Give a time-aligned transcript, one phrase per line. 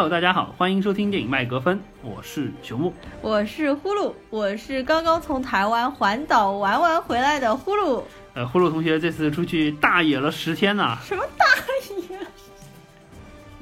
[0.00, 2.90] Hello，大家好，欢迎收听电影麦格芬，我是熊木，
[3.20, 8.02] 我是呼噜，我是刚刚从台湾环岛玩完回来的呼噜。
[8.32, 10.96] 呃，呼噜同学这次出去大野了十天呢。
[11.04, 11.44] 什么大
[11.94, 11.99] 野？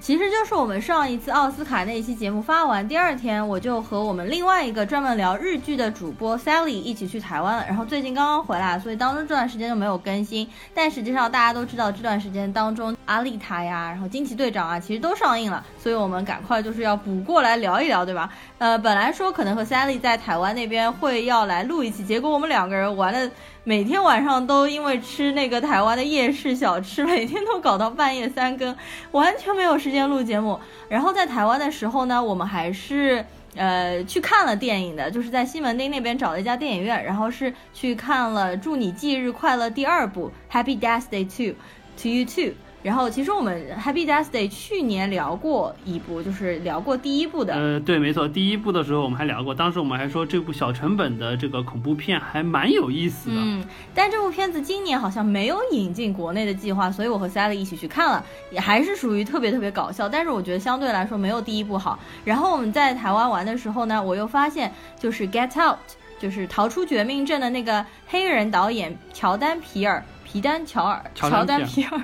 [0.09, 7.65] 其实就是我们上一次奥斯卡那一期节目发完，第二天我就和我们另外一个专门聊日剧的主播 Sally 一起去台湾了。
[7.69, 10.49] 然后最近刚刚回来，所以当中这段时间就没有更新。
[10.73, 18.31] 但实际上大家都知道，这段时间当中，阿丽塔呀，然后惊奇队长啊，其实都上映了，所以我们赶快就是要补过来聊一聊，对吧？
[18.57, 23.31] 呃，本来说可能和 Sally 在台湾那边会要来录一期，结果我们两个人玩的。
[23.69, 28.75] 每天晚上都因为吃那个台湾的夜市小吃， 每天都搞到半夜三更，
[29.11, 30.59] 完全没有时间录节目。
[30.89, 33.23] 然后在台湾的时候呢，我们还是
[33.55, 41.55] 呃去看了电影的，就是在西门町那边找了一家电影院，然后是去看了《祝你忌日快乐》第二部《Happy Death Day Two
[42.03, 42.45] To You Too》。
[42.89, 47.53] 然后其实我们 Happy Death Day 去年聊过一部，就是聊过第一部的。
[47.53, 53.37] 呃，对，没错，第一部的时候我们还聊过，当时我们还说这部小成本的这个恐怖片还蛮有意思的。
[53.37, 53.63] 嗯，
[53.95, 61.99] 但这部片子今年好像没有引进国内的计划，所以我和 Sally 一起去看了，也还是属于特别特别搞笑，但是我觉得相对来说没有第一部好。
[62.25, 65.77] 然后我们在台湾玩的时候呢，我又发现就是 Get Out，
[66.19, 72.01] 就是逃出绝命镇的那个黑人导演乔丹皮尔，皮丹乔尔，乔丹皮尔。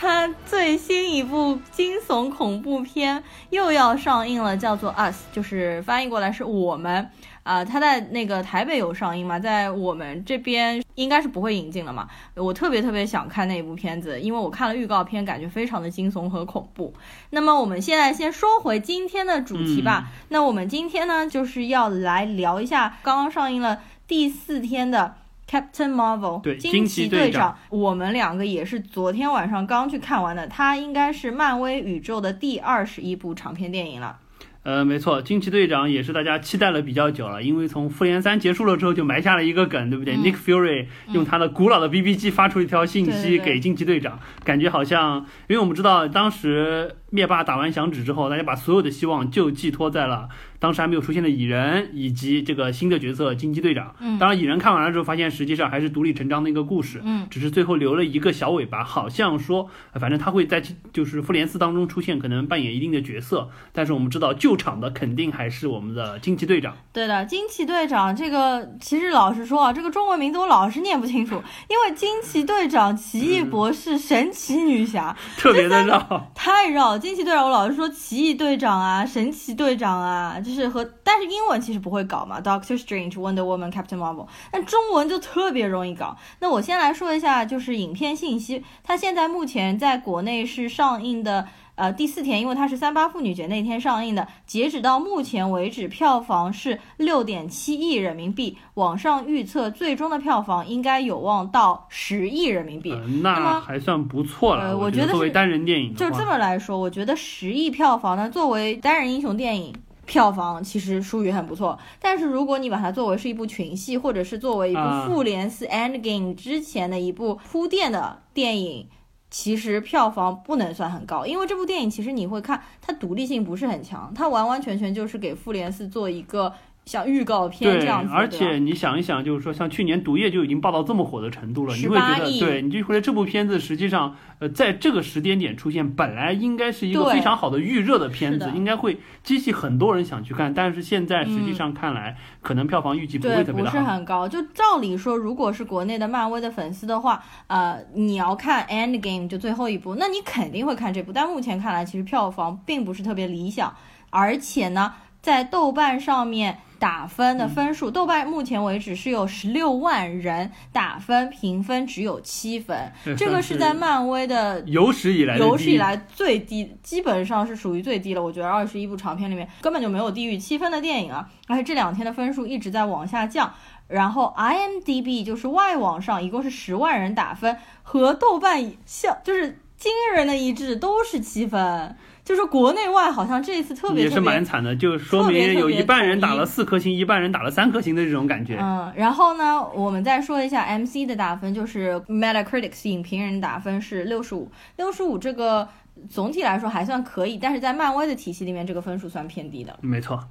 [0.00, 7.10] 他最新一部惊悚恐怖片又要上映了，叫做《Us》，就是翻译过来是我们
[7.42, 7.64] 啊。
[7.64, 12.06] 他在那个台北有上映嘛，在我们这边应该是不会引进了嘛。
[12.36, 16.94] 我特别特别想看那部片子，因为我看了预告片，感觉非常的惊悚和恐怖。
[17.30, 20.10] 那么我们现在先说回今天的主题吧。
[20.28, 25.16] 那我们今天呢，就是要来聊一下刚刚上映了第四天的。
[25.48, 34.18] Captain Marvel，对，惊奇队长，我们两个也是昨天晚上刚去看完的，它应该是漫威宇宙的第二十一部长篇电影了。
[34.64, 50.28] 呃，没错，惊奇队长也是大家期待了比较久了，因为从复联三结束了之后就埋下了一个梗，对不对？Nick Fury 用他的古老的 BB 机发出一条信息给惊奇队长，感觉好像，因为我们知道当时灭霸打完响指之后，大家把所有的希望就寄托在了。
[50.58, 53.94] 当时还没有出现的蚁人，以及这个新的角色惊奇队长。
[54.00, 57.00] 嗯，当然蚁人看完了之后，发现实际上还是独立成章的一个故事。
[57.04, 60.60] 嗯，只是最后留了一个小尾巴，好像说，反正他会在
[60.92, 63.48] 就是复联四当中出现，可能扮演一定的角色。
[63.72, 66.76] 但是我们知道救场的肯定还是我们的惊奇队长。
[66.92, 76.98] 对的，惊奇队长这个其实老实说啊，这个中文名字我老是念不清楚，因为惊奇队长、奇异博士、神奇女侠 特别的绕， 太绕。
[76.98, 80.36] 惊奇队长我老是说奇异队长啊，神奇队长啊。
[80.48, 86.16] 就是和，但是英文其实不会搞嘛，Doctor Strange、Wonder Woman、Captain Marvel，但中文就特别容易搞。
[86.40, 104.76] 那我先来说一下，就是影片信息，它现在目前在国内是上映的，呃，第四天，因为它是三八妇女节那天上映的，截止到目前为止，票房是六点七亿人民币，网上预测最终的票房应该有望到十亿人民币，那还算不错了。
[104.76, 109.74] 我觉得作为单人电影，就这么来说，我觉得十亿票房呢，作为单人英雄电影。
[110.08, 118.88] 票房其实数据很不错，但是如果你把它作为是一部群戏，或者是作为一部复联四 Endgame 之前的一部铺垫的电影，
[119.30, 126.52] 其实票房不能算很高，因为这部电影其实你会看它独立性不是很强，它完完全全就是给复联四做一个。
[126.88, 140.54] 像预告片这样子，而且你想一想，就是说，像去年《毒液》就已经爆到这么火的程度了，你会觉得，对，你就觉得这部片子实际上，呃，在这个时间点出现，本来应该是一个非常好的预热的片子，应该会激起很多人想去看。
[140.54, 144.26] 但是现在实际上看来，可能票房预计不会特别大，不是很高。
[144.26, 151.12] 就照理说，如果是国内的漫威的粉丝的话，呃，你要看《End Game》就最后一部，那你肯定会看这部。
[151.12, 153.74] 但目前看来，其实票房并不是特别理想，
[154.08, 154.94] 而且呢，
[155.28, 156.60] 在豆瓣上面。
[156.80, 168.22] 打分的分数，豆瓣目前为止是有十六万人打分，评分只有七分，这个是在漫威的有史以来有史以来最低，基本上是属于最低了。
[168.22, 173.52] 我觉得二十一部长片里面根本就没有低于七分的电影啊，而且这两天的分数一直在往下降。
[173.88, 181.96] 然后 IMDB 就是外网上一共是十万人打分，和豆瓣像就是惊人的一致，都是七分。
[182.28, 188.58] 就是国内外好像这一次特别也是蛮惨的，就说明有一半人打了四颗星，一半人打了三颗星的这种感觉。
[188.60, 195.66] 嗯，然后呢，我们再说一下 MC 的打分，就是 Metacritic 影评人打分是六十五，六十五这个
[196.10, 199.74] 总体来说还算可以，但是在漫威的体系里面，这个分数算偏低的。
[199.80, 200.22] 没错。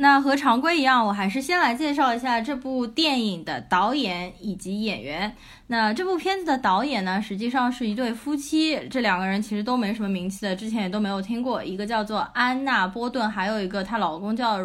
[0.00, 5.36] 那和常规一样，我还是先来介绍一下这部电影的导演以及演员。
[5.66, 11.62] 那这部片子的导演呢，实际上是一对夫妻，这两个人其实都没什么名气的，之前也都没有听过。
[11.62, 14.58] 一个叫做安娜波顿，还有一个她老公叫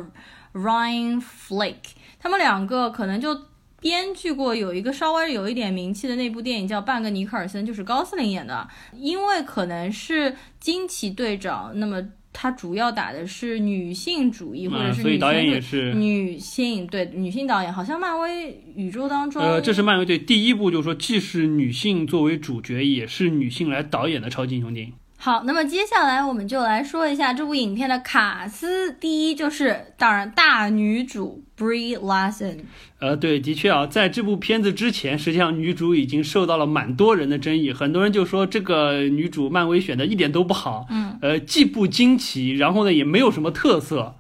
[0.53, 1.91] Ryan Flake。
[2.17, 3.37] 他们两个可能就
[3.81, 8.65] 编剧过有一个稍微有一点名气的那部电影叫《半个尼克尔森》，就是高斯林演的。
[8.93, 12.01] 因为可能是惊奇队长，那么。
[12.37, 24.91] 他主要打的是女性主义，或者是女性女性对女性导演，好像漫威宇宙当中，呃，这是漫威对第一部，就是说既是女性作为主角，也是女性来导演的超级英雄电影。
[25.25, 28.91] 好，那么接下来我们就来说一下这部影片的卡斯。
[28.91, 32.59] 第一就是，当然大女主 Brie Larson。
[32.99, 44.13] 呃，对，的确啊，在这部片子之前，实际上女主已经受到了蛮多人的争议，很多人就说这个女主漫威选的一点都不好，嗯，呃，既不惊奇，然后呢也没有什么特色。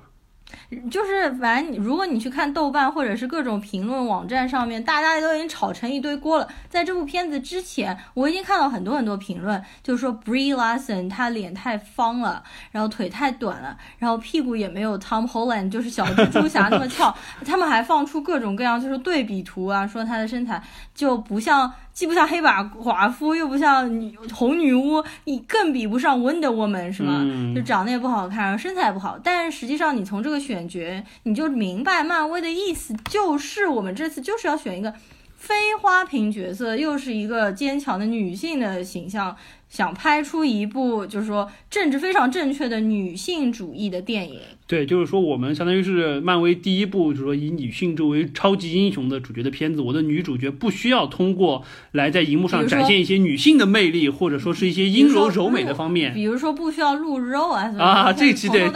[0.89, 6.47] 就是反正如果你去看豆瓣或者是各种评论网站上面，大家都已经炒成一堆锅了。
[6.69, 17.15] 在这部片子之前，我已经看到很多很多评论，就是说 Brie Larson 她脸太方了，然后腿太短了，然后屁股也没有 Tom Holland 就是小蜘蛛侠那么翘。
[17.45, 20.61] 他们还放出各种各样就是对比图啊，说她的身材
[20.93, 21.71] 就不像。
[21.95, 27.25] 既不像黑寡寡妇，又不像女红女巫，你更比不上 Wonder Woman，是吗？
[27.55, 29.17] 就长得也不好看，身材也不好。
[29.23, 34.93] 但是实际上，你从这个选角，你就明白漫威的意思，就是我们这次就是要选一个
[35.37, 39.33] 非花瓶角色，又是一个坚强的女性的形象。
[39.75, 49.81] 想拍出一部就是说政治非常正确的女性主义的电影，对，就是说我们相当于是漫威第一部，就是说以女性作为超级英雄的主角的片子。
[49.81, 51.61] 我的女主角不需要通过
[51.91, 57.83] 来在荧幕上展现一些女性的魅力，或者说是一些阴柔柔美的方面，比如说不需要露肉啊什么。
[57.83, 58.71] 啊，这期对，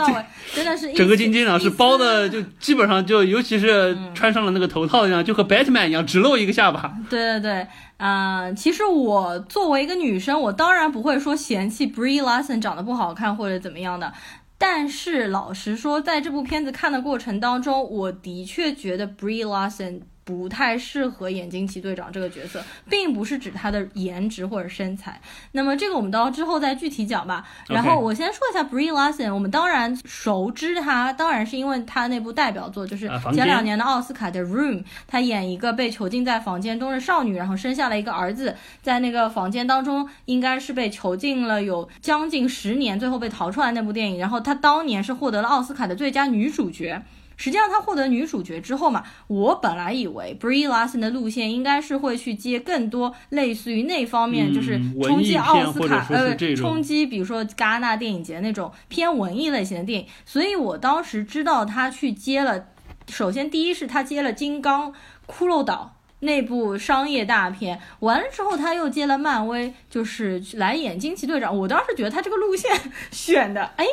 [0.54, 6.94] 真的是整个金金呢是包的，就基本上就尤其是穿上了那个头套一样，就和 Batman 一样，只露一个下巴。
[7.10, 7.68] 对对对。
[8.00, 14.12] 啊，其实我作为一个女生，我当然不会说嫌弃 Brie Larson 长得不好看或者怎么样的。
[14.58, 20.02] 但是老实说，在这部片子看的过程当中，我的确觉得 Brie Larson。
[20.30, 25.20] 不太适合演惊奇队长这个角色，并不是指他的颜值或者身材。
[25.54, 27.44] 那么这个我们到之后再具体讲吧。
[27.68, 44.20] 然后我先说一下 Brie Larson，我们当然熟知她，当然是因为他那部代表作就是前两年的奥斯卡的 Room，她演一个被囚禁在房间中的少女，然后生下了一个儿子，在那个房间当中应该是被囚禁了有将近十年，最后被逃出来那部电影。
[44.20, 47.02] 然后她当年是获得了奥斯卡的最佳女主角。
[47.42, 60.08] 实际上，他获得女主角之后嘛，我本来以为 Brie Larson 的路线应该是会去接更多类似于那方面，就是冲击奥斯卡呃，冲击比如说戛纳电影节那种偏文艺类型的电影。
[60.26, 62.66] 所以我当时知道他去接了，
[63.08, 64.92] 首先第一是他接了《金刚》
[65.26, 65.96] 《骷髅岛》。
[66.22, 71.58] 那部商业大片完了之后，他又接了漫威，就是来演惊奇队长。
[71.58, 72.70] 我当时觉得他这个路线
[73.12, 73.86] 选的，哎，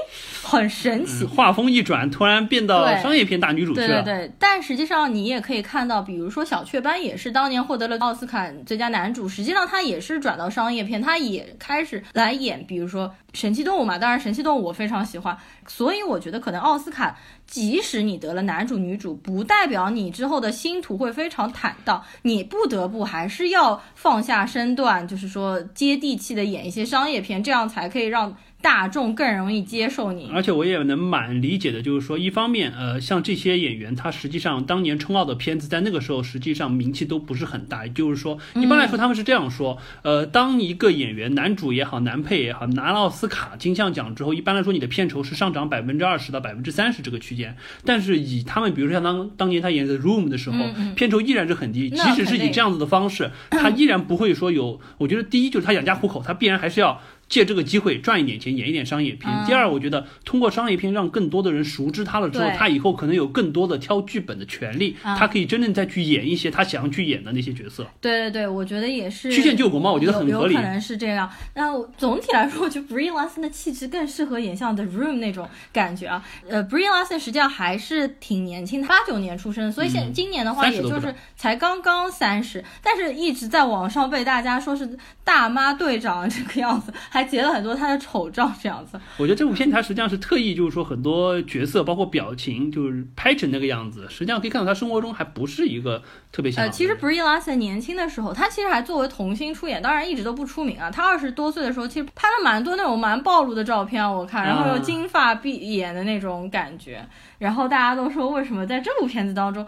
[0.43, 1.25] 很神奇。
[1.25, 4.03] 画风一转，突然变到商业片大女主去了。
[4.03, 13.97] 对对对，但实际上你也可以看到，比如说小雀斑也是当年获得了奥斯卡最佳男主，实际上他也是转到商业片，他也开始来演，比如说神奇动物嘛。
[13.99, 17.17] 当然，神奇动物我非常喜欢，所以我觉得可能奥斯卡。
[17.47, 28.37] 即使你得了男主女主，不代表你之后的星途会非常坦荡，你不得不还是要放下身段，就是说接地气的演一些商业片，这样才可以让。
[28.67, 37.87] 大众更容易接受你，而且我也能蛮理解的，就是说，一方面，呃，像这些演员，他实际上当年冲奥的片子，在那个时候实际上名气都不是很大。
[37.87, 47.57] 也就是说，一般来说他们是这样说，呃，当一个演员，男主也好，男配也好，拿了奥斯卡金像奖之后，一般来说你的片酬是上涨百分之二十到百分之三十这个区间。
[47.85, 50.59] 但是以他们，比如说像当当年他演的《Room》的时候，
[50.97, 54.81] 片酬依然是很低，即使是以这样子的方式，他依然不会说有。
[54.99, 57.01] 我觉得第一就是他养家糊口，他必然还是要。
[57.29, 59.33] 借这个机会赚一点钱，演一点商业片。
[59.47, 67.87] 第二，我觉得通过商业片让更多的人熟知他了之后，他以后可能有更多的挑剧本的权利，他可以真正再去演一些他想要去演的那些角色。
[68.01, 69.33] 对对对，我觉得也是。
[69.33, 70.55] 曲线救国嘛，我觉得很合理。
[70.55, 71.29] 有可能是这样。
[71.55, 76.25] 那总体来说，我觉得 Brie Larson 的气质更适合演像 The Room 那种感觉啊。
[76.49, 86.93] 呃，Brie Larson 实际上还是挺年轻的，八九年出生，所以现今年的话，也就是才刚刚三十，但是一直在网上被大家说是大妈队长这个样子。
[87.17, 89.01] 还截了很多他的丑照这样子。
[89.17, 100.91] 我觉得这部片他实际上是特意就是说很多角色包括表情就是拍成那个样子，实际上可以看到他生活中还不是一个特别呃，其实 Brie Larson 年轻的时候，他其实还作为童星出演，当然一直都不出名啊。
[100.91, 107.03] 他二十多岁的时候，其实拍了蛮多那种蛮暴露的照片，我看，然后又金发碧眼的那种感觉。
[107.39, 109.67] 然后大家都说，为什么在这部片子当中，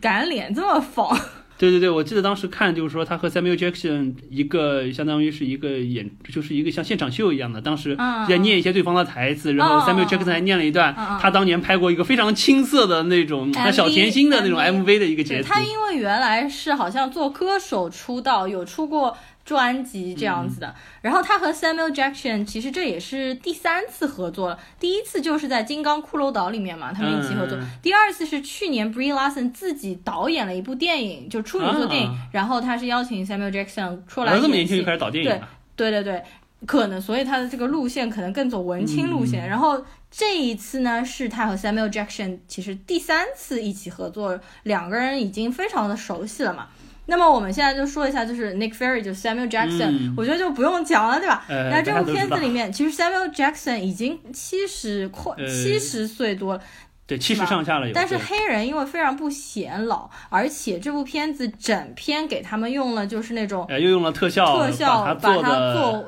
[0.00, 1.18] 敢脸这么 仿？
[1.58, 7.96] 对对对，我记得当时看就是说他和 Samuel Jackson 一个相当于是一个演，就是一个像现场秀一样的，当时
[8.28, 15.48] 在念一些对方的台词，然后 Samuel Jackson 还念了一段他当年拍过一个非常青涩的那种小甜心的那种 MV 的一个节奏。
[15.48, 19.16] 他因为原来是好像做歌手出道，有出过。
[19.46, 27.56] 专辑这样子的，然后他和 Samuel Jackson 其实这也是第三次合作了，第一次就是在《金刚骷髅岛》里面嘛，他们一起合作。
[27.80, 34.36] 第二次是去年 Brie Larson 自己导演了一部电影，就处女座电影，然后他是邀请 Samuel Jackson 出来。
[34.40, 35.48] 这么年轻就开始导电影了？
[35.76, 36.24] 对对对对，
[36.66, 39.48] 可能所以他的这个路线可能更走文青路线。
[39.48, 46.66] 然后这一次呢，是他和 Samuel Jackson 其实第三次一起合作，两个人已经非常的熟悉了嘛。
[47.06, 51.44] 那么我们现在就说一下，就是 Nick Fury，就是 Samuel Jackson，我觉得就不用讲了，对吧？
[51.48, 56.60] 那这部片子里面，其实 Samuel Jackson 已经七十快七十岁多了，
[57.06, 57.88] 对，七十上下了。
[57.94, 66.04] 但是黑人因为非常不显老，而且这部片子整片给他们用了就是那种，又用了特效，特效把它做。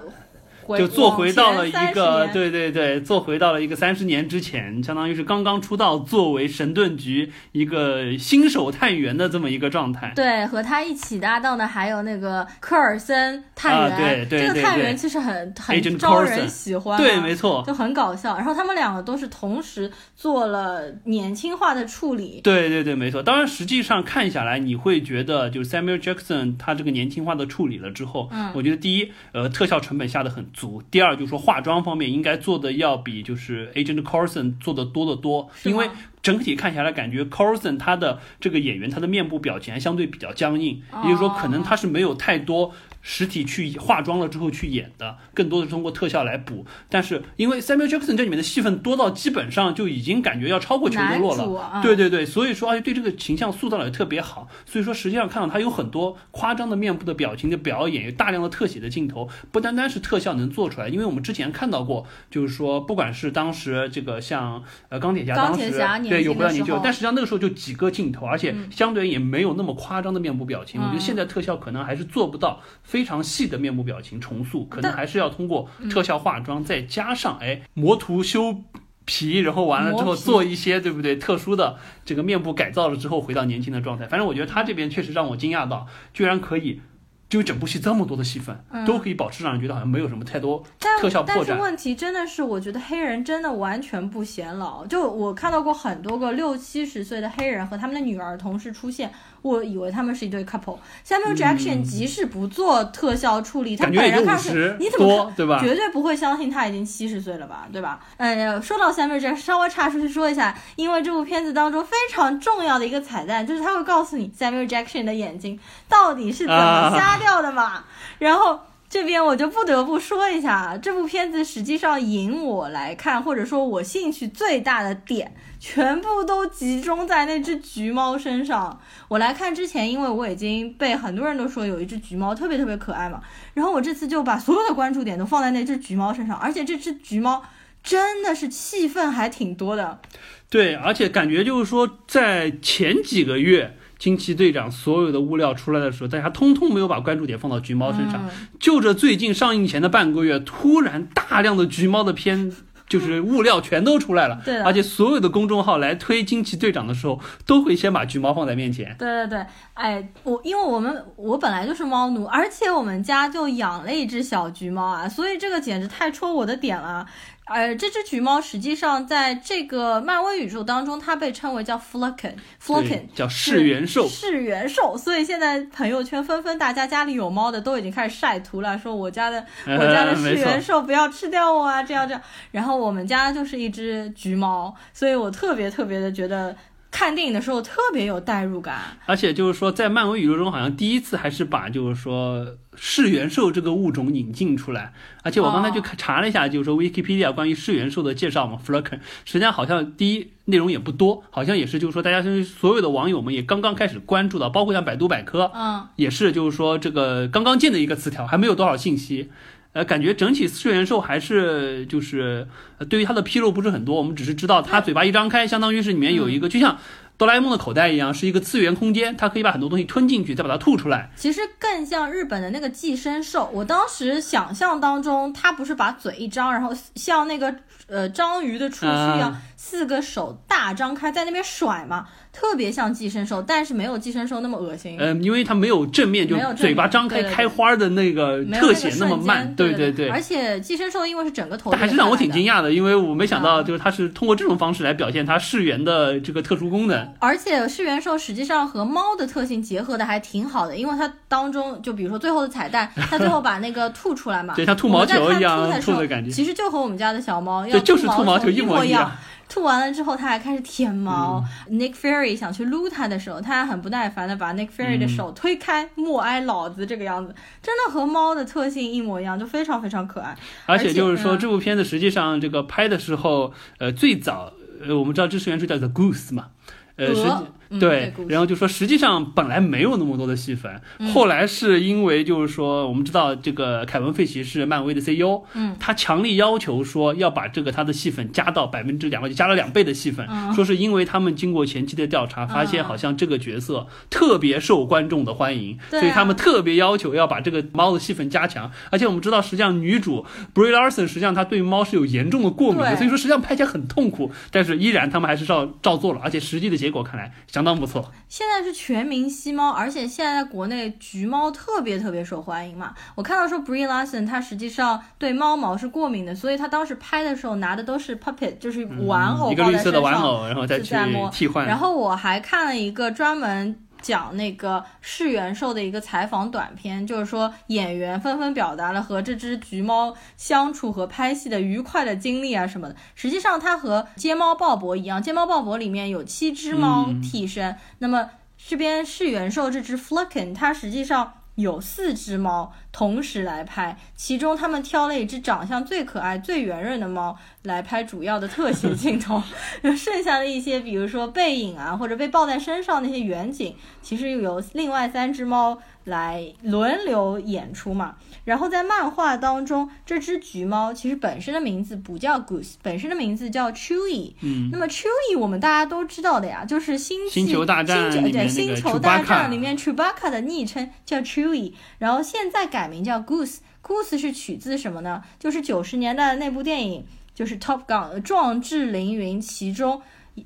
[0.76, 10.12] 就做回到了一个，对对对，做回到了一个三十年之前，相当于是刚刚出道，作为神盾局一个新手探员的这么一个状态。
[10.14, 18.36] 对，和他一起搭档的还有那个科尔森探员，这个探员其实很很招人喜欢，对，没错，就很搞笑。
[18.36, 22.40] 然后他们两个都是同时做了年轻化的处理。
[22.42, 23.22] 对对对，没错。
[23.22, 30.46] 当然，实际上看下来，你会觉得就是 Samuel Jackson 他这个年轻化的处理了之后，嗯，我觉得第一，呃，特效成本下的很。
[30.58, 30.82] 足。
[30.90, 35.88] 第二就是说化妆方面应该做的要比就是 Agent Coulson 做的多得多，因为
[36.22, 42.72] 整体看下来感觉 Coulson 他的这个演员他的面部表情还相对比较僵硬，也就是说可能他是没有太多。
[43.00, 46.66] 实体去化妆了之后去演的，更多的是通过特效来补。
[46.90, 51.80] 但是因为 Samuel Jackson 这里面的戏份多到基本上就已经感觉要超过裘德洛了。
[51.80, 54.48] 对对对，所以说而且对这个形象塑造的也特别好。
[54.66, 60.88] 所以说实际上看到他有很多夸张的面部的表情的表演，有大量的特写的镜头，不单单是特效能做出来。
[60.88, 65.70] 因为我们之前看到过，就是说不管是当时这个像呃钢铁侠当时
[66.08, 70.80] 对有不到年纪，但实际上那个时候就几个镜头，而且相对也没有那么夸张的面部表情。
[70.80, 72.60] 我觉得现在特效可能还是做不到。
[72.82, 78.64] 非常细的面部表情重塑，可能还是要通过特效化妆，再加上哎磨图修
[79.04, 84.06] 皮，然后完了之后做一些对不对特殊的这个面部改造了之后回到年轻的状态。
[84.06, 86.80] 反正我觉得他这边确实让我惊讶到，居然可以。
[87.28, 90.64] 就整部戏这么多的戏份，都可以保持让人觉得好像没有什么太多
[91.00, 91.36] 特效破绽。
[91.36, 94.86] 但是问题真的是，我觉得黑人真的完全不显老。
[94.86, 100.78] 就我看到过很多个六七十岁的黑人和他们的女儿同时出现，我以为他们是一对 couple。
[101.06, 105.60] Samuel Jackson 即使不做特效处理，他本人看是你怎么对吧？
[105.60, 108.00] 绝对不会相信他已经七十岁了吧，对吧？
[108.16, 117.17] 嗯，说到 Samuel Jackson，稍微插出去说一下，因为这部片子当中非常重要的一个彩蛋，就是他会告诉你 Samuel Jackson 的眼睛到底是怎么瞎。
[117.18, 117.84] 掉的嘛，
[118.18, 128.80] 然后这边我就不得不说一下，这部片子实际上引我来看，或者说我兴趣最大的点，全部都集中在那只橘猫身上。
[129.08, 133.20] 我来看之前，因为我已经被很多人都说有一只橘猫特别特别可爱嘛，
[133.52, 137.42] 然后我这次就把所有的关注点都放在那只橘猫身上，而且这只橘猫
[137.82, 140.00] 真的是戏份还挺多的。
[140.48, 143.76] 对，而且感觉就是说，在前几个月。
[143.98, 148.28] 惊奇队长所有的物料出来的时候，大家通通没有把关注点放到橘猫身上。
[148.60, 152.52] 就这最近上映前的半个月，突然大量的橘猫的片，
[152.88, 154.40] 就是物料全都出来了。
[154.44, 158.94] 对，而且所有的公众号来推惊奇队长的时候，都会先把橘猫放在面前。
[158.98, 167.04] 对对对，哎，我因为我们我本来就是猫奴，而且我们家就养了一只小橘猫啊，所以这个简直太戳我的点了。
[167.48, 174.96] 呃，这只橘猫实际上在这个漫威宇宙当中，它被称为叫 Flocken，Flocken 叫噬元兽，噬元兽。
[174.96, 182.22] 所以现在朋友圈纷纷，大家家里有猫的都已经开始晒图了，说我家的 我家的噬元兽不要吃掉我啊，这样这样。
[182.50, 186.54] 然后我们家就是一只橘猫，所以我特别特别的觉得。
[186.90, 194.92] 看电影的时候特别有代入感，而且就是说，在漫威宇宙中，好像第一次还是把就是说噬元兽这个物种引进出来。
[195.22, 209.30] 而且我刚才就查了一下，就是说 Wikipedia 关于噬元兽的介绍嘛，Fluken，实际上好像第一内容也不多，好像也是就是说大家所有的网友们也刚刚开始关注到，包括像百度百科，嗯，也是就是说这个刚刚建的一个词条，还没有多少信息。
[209.72, 212.48] 呃，感觉整体四元兽还是就是
[212.88, 216.78] 对于它的披露不是很多，我们只是知道它嘴巴一张开，相当于是里面有一个，就像。
[217.18, 221.10] 哆啦 A 梦的口袋一样，是一个次元空间，它可以把很多东西吞进去，再把它吐出来。
[221.16, 223.50] 其实更像日本的那个寄生兽。
[223.52, 227.52] 我当时想象当中，它不是把嘴一张，然后像那个
[227.88, 232.06] 呃章鱼的触须一样，四个手大张开在那边甩嘛。
[232.38, 234.96] 特别像寄生兽，但是没有寄生兽那么恶心。
[234.96, 239.52] 嗯，因为它没有正面，就嘴巴张开开花的那个特写那么慢。
[239.56, 240.08] 对对对。
[240.08, 247.12] 而且寄生兽因为是整个头，但还是让我挺惊讶的，因为我没想到就是它是通过这种方式来表现它噬元的这个特殊功能。
[247.18, 259.10] 而且噬元兽实际上和猫的特性结合的还挺好的，因为它当中就比如说最后的彩蛋， 它最后把那个吐出来嘛，对，它吐毛球一样吐的感觉，其实就和我们家的小猫要就是吐毛球一模一样。
[259.48, 261.42] 吐完了之后，他还开始舔毛。
[261.70, 270.36] Nick Fury 想去撸他的时候，他还很不耐烦的把 Nick Fury 的手推开，默哀老子这个样子，真的和猫的特性一模一样，就非常非常可爱。
[270.66, 274.52] 而且就是说，这部片子实际上这个拍的时候，呃，最早
[274.86, 276.48] 呃，我们知道知识原著叫 The Goose 嘛，
[276.96, 277.30] 呃，实际。
[277.78, 280.80] 对，然后就说实际上本来没有那么多的戏份，
[281.12, 298.70] 后来是因为就是说我们知道这个凯文费奇是漫威的 CEO，嗯，他强力要求说要把这个他的戏份加到百分之两，就加了两倍的戏份，说是因为他们经过前期的调查，发现好像这个角色特别受观众的欢迎，所以他们特别要求要把这个猫的戏份加强。
[298.90, 307.30] 而且我们知道，实际上女主 Brie Larson 实际上她对猫是有严重的过敏的，所以说实际上拍起来很痛苦，但是依然他们还是照照做了，而且实际的结果看来。
[307.58, 308.08] 相当不错。
[308.28, 312.94] 现在是全民吸猫，而且现在在国内橘猫特别特别受欢迎嘛。
[313.16, 320.94] 我看到说 Brie Larson 她实际上对猫毛是过敏的，所以她当时拍的时候拿的都是 puppet，就是玩偶，一个绿色的玩偶，然后再去
[321.32, 321.66] 替换。
[321.66, 323.76] 然后我还看了一个专门。
[324.00, 332.96] 讲那个世元兽的一个采访短片，就是说演员纷纷表达了和这只橘猫相处和拍戏的愉快的经历啊什么的。
[333.14, 341.34] 实际上，它和街猫鲍勃一样，街猫鲍勃里面有七只猫替身，那么这边世元兽这只 f l u k e n 它实际上。
[341.58, 349.42] 有四只猫同时来拍，其中他们挑了一只长相最可爱、最圆润的猫来拍主要的特写镜头，
[349.96, 355.78] 剩下的一些，比如说背影啊，或者被抱在身上那些远景，其实又由另外三只猫。
[356.04, 358.16] 来轮流演出嘛，
[358.48, 364.32] 然后在漫画当中，这只橘猫其实本身的名字不叫 Goose，本身的名字叫 Chewy。
[364.40, 375.22] 嗯，那么 Chewy 我们大家都知道的呀，就是星星球大战对星球大战里面 Chewbacca 的昵称叫 Chewy，然后现在改名叫 Goose，Goose 是取自什么呢？
[375.38, 380.00] 就是九十年代的那部电影，就是 Top Gun 壮志凌云其中。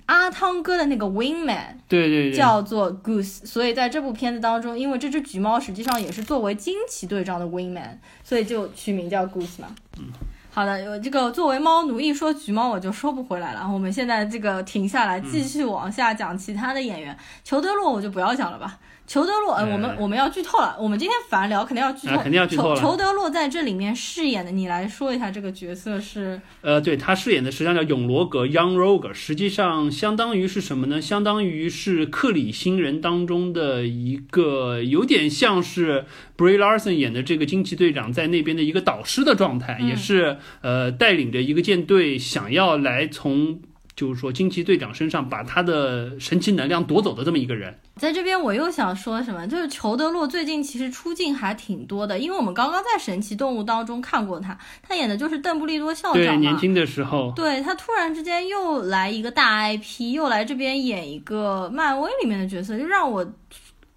[0.06, 9.68] 阿汤哥的那个 Wingman，对对对，叫做 Goose，所以在这部片子当中，因为这只橘猫实际上也是作为惊奇队长的 Wingman，所以就取名叫 Goose 嘛。
[9.98, 10.04] 嗯，
[10.50, 13.68] 好的，有这个作为猫奴一说橘猫，我就说不回来了。
[13.72, 17.16] 我们现在这个停下来，继续往下讲其他的演员。
[17.42, 18.78] 裘德洛我就不要讲了吧。
[19.12, 20.74] 裘德洛，呃，我们我们要剧透了。
[20.80, 22.80] 我们今天反聊肯定要剧透，肯定要剧透了。
[22.80, 26.40] 裘德洛在这里面饰演的，你来说一下这个角色是？
[26.62, 30.98] 呃，对他饰演的实际上叫永罗格 （Young Roger），实际上相当于是什么呢？
[30.98, 36.06] 相当于是克里星人当中的一个，有点像是
[36.38, 43.60] Brie Larson 演的这个惊奇队长在那边的一个导师的状态，也是呃带领着一个舰队想要来从。
[43.94, 63.24] 就是说，惊奇队长身上把他的神奇能量夺走的这么一个人，在这边我又想说什么，就是裘德洛最近其实出镜还挺多的，因为我们刚刚在神奇动物当中看过他，他演的就是邓布利多校长对，年轻的时候，对他突然之间又来一个大 IP，又来这边演一个漫威里面的角色，就让我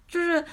[0.08, 0.44] 就是。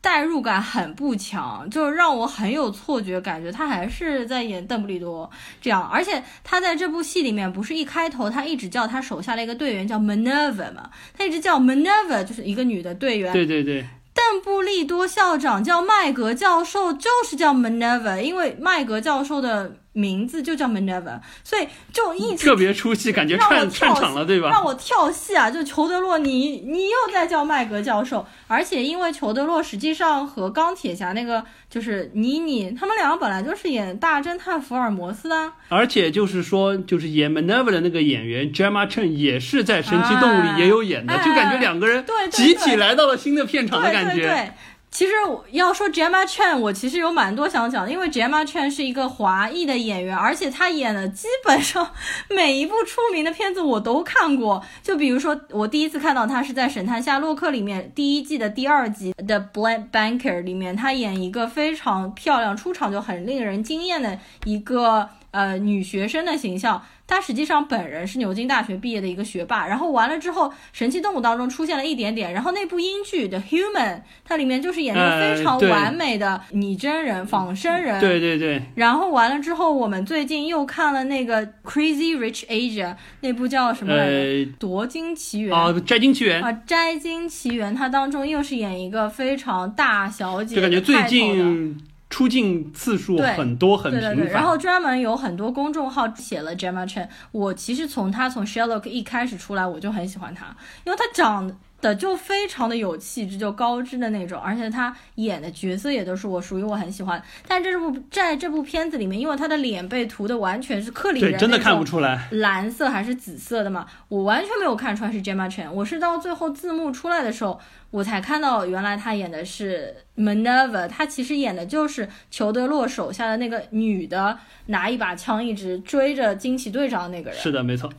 [0.00, 5.86] 代入感很不强，就是让我很有错觉，感觉他还是在演邓布利多这样。
[5.88, 10.90] 而且他在这部戏里面，不是一开头他一直叫他手下的一个队员叫 Minerva 嘛？
[11.16, 13.32] 他一直叫 Minerva，就是一个女的队员。
[13.32, 13.84] 对对对。
[14.12, 19.76] 邓布利多校长叫麦格教授，就是叫 Minerva，因为麦格教授的。
[20.00, 24.48] 名字就叫 Minerva，所以就一特别出戏，感觉串串场了，对吧？
[24.48, 25.50] 让我跳戏啊！
[25.50, 44.54] 就裘德洛，你你又在叫麦格教授，而且因为裘德洛实际上和钢铁侠那个就是妮妮，他们两个本来就是演大侦探福尔摩斯的，而且就是说，就是演 Minerva 的那个演员 Gemma Chan 也是在神奇动物里也有演的，就感觉两个人集体来到了新的片场的感觉。
[44.90, 45.12] 其实
[45.52, 51.92] 要说 Gemma Chan，我其实有蛮多想讲的，因为 Gemma Chan 是一个华裔的演员，而且她演的基本上
[52.28, 54.62] 每一部出名的片子我都看过。
[54.82, 66.84] 就比如说，我第一次看到她是在《神探夏洛克》里面第一季的第二集的 Black Banker 里面，她演一个非常漂亮、出场就很令人惊艳的一个呃女学生的形象。
[67.10, 78.00] 他实际上本人是牛津大学毕业的一个学霸，然后完了之后，《神奇动物》当中出现了一点点，然后那部英剧的《Human》，它里面就是演那个非常完美的拟真人、仿生人。
[78.00, 78.62] 对对对。
[78.76, 82.86] 然后完了之后，我们最近又看了那个《Crazy Rich Asia》，
[83.22, 84.12] 那部叫什么来着？
[84.60, 91.76] 《夺金奇缘》啊，《摘金奇缘》啊，《摘金奇缘》，它当中又是演一个非常大小姐，就感觉最近。
[92.10, 94.26] 出镜次数很多，很频繁。
[94.26, 97.08] 然后专门有很多公众号写了 Gemma Chan。
[97.32, 101.50] 我其实从他从 Sherlock 一开始出来，我就很喜欢他，因为他长。
[101.80, 107.22] 的就非常的有气质，就高知的那种，而且他演的角色也都是我属于我很喜欢。
[107.46, 115.70] 但这部在这部片子里面，因为他的脸被涂的完全是克里人，真的看不出来蓝色还是紫色的嘛，我完全没有看出来是 Gemma Chan。
[115.70, 117.58] 我是到最后字幕出来的时候，
[117.90, 127.38] 我才看到原来他演的是 Minerva，他其实演的就是裘德洛手下的那个女的，拿一把枪一直追着惊奇队长的那个人。
[127.38, 127.90] 是的，没错。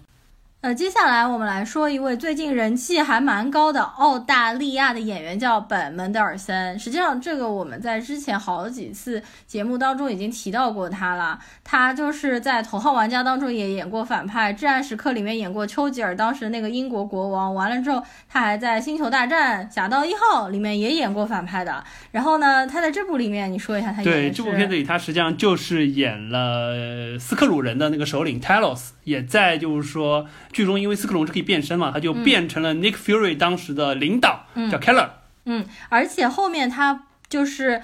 [0.61, 6.77] 呃，接下来我们来说一位最近人气还蛮高的澳大利亚的演员，叫本门德尔森。
[6.77, 11.39] 实际上，这个我们在之前好几次节目当中已经提到过他了。
[11.63, 17.55] 他就是在《头号玩家》当中也演过反派，《至暗时刻》里面演过丘吉尔，当时那个英国国王。
[17.55, 21.83] 完了之后，他还在《星球大战：侠盗一号》里面也演过反派的。
[22.11, 30.27] 然后呢，他在这部里面，你说一下他演对这部片子里，他实际上就是演了斯克鲁人的那个首领 Talos，也在就是说。
[30.51, 35.09] 剧中因为斯克隆是可以变身嘛，他就变成了 Nick Fury 当时的领导，叫 Keller。
[35.45, 37.81] 嗯，而且后面他就是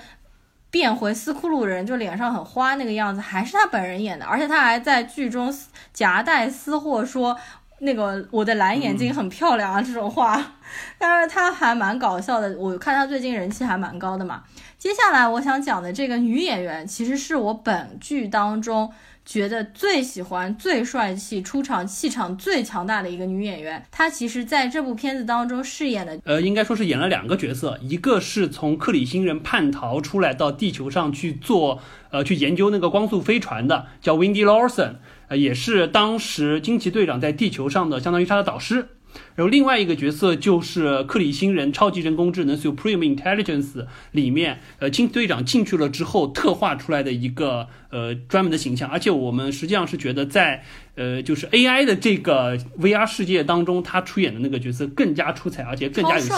[0.69, 4.25] 变回斯库鲁人，就脸上很花那个样子，还是他本人演的。
[4.25, 5.53] 而且他还在剧中
[5.93, 7.38] 夹带私货说
[7.80, 10.56] 那个我的蓝眼睛很漂亮啊这种话，
[10.99, 12.56] 但是他还蛮搞笑的。
[12.58, 14.43] 我看他最近人气还蛮高的嘛。
[14.77, 18.91] 接下来我想讲的这个女演员，其实是我本剧当中。
[19.28, 34.94] 觉得最喜欢、最帅气、出场气场最强大的一个女演员，她其实在这部片子当中饰演的，呃，应该说是演了两个角色，一个是从克里星人叛逃出来到地球上去做，呃，去研究那个光速飞船的，叫 Windy Lawson，
[35.28, 38.88] 呃，也是当时惊奇队长在地球上的，相当于他的导师。
[39.36, 50.63] 然后另外一个角色就是克里星人超级人工智能 Supreme Intelligence 里面，呃，惊奇队长进去了之后特化出来的一个呃专门的形象，而且我们实际上是觉得在
[50.95, 56.32] 呃就是 AI 的这个 VR 世界当中，他出演的那个角色更加出彩，而且更加有戏。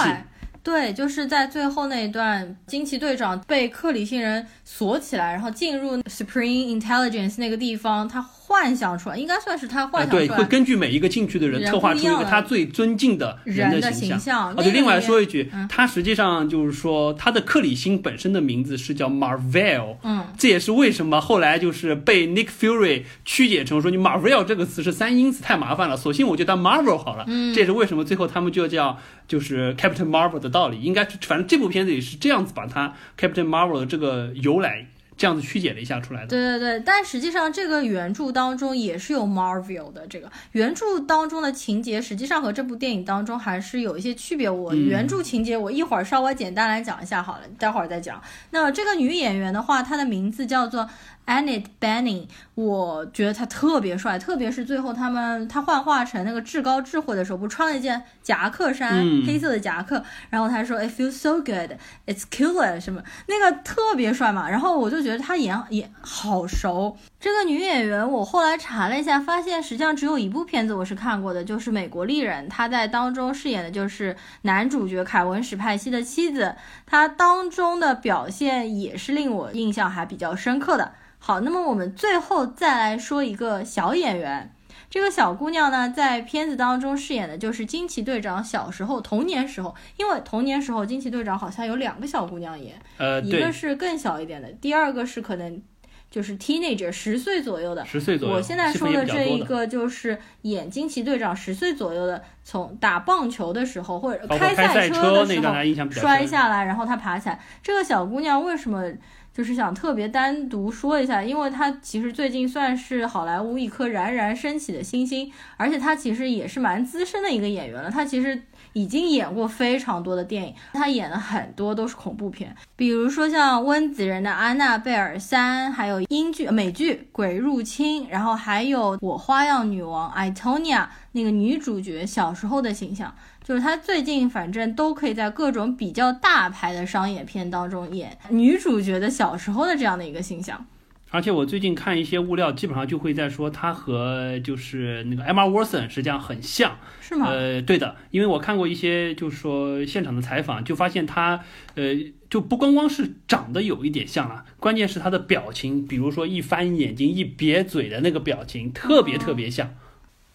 [0.62, 8.26] 对，就是在最后那一段，惊奇队长被克里星人锁起来，然后进入 Supreme Intelligence 那个地方，他。
[8.50, 10.26] 幻想出来，应该算是他幻想出来。
[10.26, 14.50] 对，会根据每一个进去的人，策划出一个他最尊敬的人的形象。
[14.50, 19.98] 哦，对，另外说一句，他实际上就是说，他的克里星本身的名字是叫 Marvel。
[20.02, 27.26] 嗯，这也是为什么后来就是被 Nick Fury 曲解成说你 Marvel 这个词是三音词太麻烦了，索性我就当 Marvel 好了。
[27.28, 30.82] 嗯，这也是为什么最后他们就叫就是 Captain Marvel 的道理。
[30.82, 34.88] 应该是反正这部片子也是这样子把它 Captain Marvel 的这个由来。
[35.20, 44.50] 这样子曲解了一下出来的，对对对，但实际上这个原著当中也是有 Marvel 的，这个原著当中的情节实际上和这部电影当中还是有一些区别。
[44.50, 48.24] 我原著情节我一会儿稍微简单来讲一下好了，待会儿再讲。
[48.52, 50.90] 那这个女演员的话，她的名字叫做。
[51.30, 66.98] Annette Bening，我觉得他特别帅，特别是最后他们他幻化成那个至高智慧的时候，不穿了一件夹克衫，黑色的夹克，然后他说 It feels so good, it's killer 什么那个特别帅嘛，然后我就觉得他演演好熟。
[67.20, 76.56] 这个女演员我后来查了一下，发现实际上只有一部片子我是看过的，就是《美国丽人》，她在当中饰演的就是男主角凯文史派西的妻子，
[76.86, 80.94] 她当中的表现也是令我印象还比较深刻的。
[81.18, 84.56] 好，那么我们最后再来说一个小演员，
[84.90, 95.62] 这个小姑娘呢，在片子当中饰演的就是惊奇队长小时候童年时候，因为童年时候惊奇队长好像有两个小姑娘演，呃，一个是更小一点的，第二个是可能
[96.10, 98.36] 就是 teenager 十岁左右的，十岁左右。
[98.36, 107.40] 我现在说的这一个就是演惊奇队长十岁左右的，从打棒球的时候或者开赛车的时候摔下来，然后他爬起来。
[107.62, 108.92] 这个小姑娘为什么？
[109.32, 117.90] 就是想特别单独说一下，因为她其实最近算是好莱坞一颗冉冉升起的星星，而且她其实也是蛮资深的一个演员了。
[117.90, 118.42] 她其实
[118.74, 140.66] 已经演过非常多的电影，他演了很多都是恐怖片，比如说像温子仁的《安娜贝尔三》，还有英剧、美剧《鬼入侵》，然后还有《我花样女王》艾托尼亚那个女主角小时候的形象，就是他最近反正都可以在各种比较大牌的商业片当中演女主角的小时候的这样的一个形象。
[141.12, 147.28] 而且我最近看一些物料，基本上就会在说他和就是那个 Emma Watson 实际上很像，是吗？
[147.28, 151.44] 呃，对的，因为我看过一些就是说现场的采访，就发现他
[151.76, 151.96] 呃
[152.30, 159.74] 就不光光是长得有一点像了，关键是他的表情，比如说一翻眼睛、一瘪嘴的那个表情，特别特别像。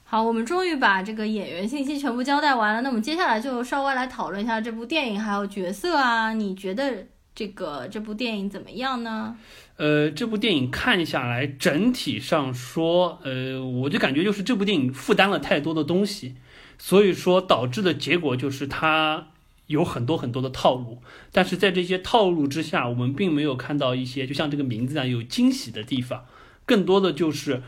[0.02, 9.37] 好，我们终于把这个演员信息全部交代完了，那我们接下来就稍微来讨论一下这部电影还有角色啊，你觉得这个这部电影怎么样呢？
[9.76, 16.37] 呃，这部电影看下来，整体上说，呃，我就感觉就是这部电影负担了太多的东西，
[16.78, 19.28] 所以说导致的结果就是它
[19.66, 20.98] 有很多很多的套路，
[21.32, 26.24] 但是在这些套路之下，我们并没有看到一些就像这个名字一样有惊喜的地方，
[26.64, 27.60] 更多的就是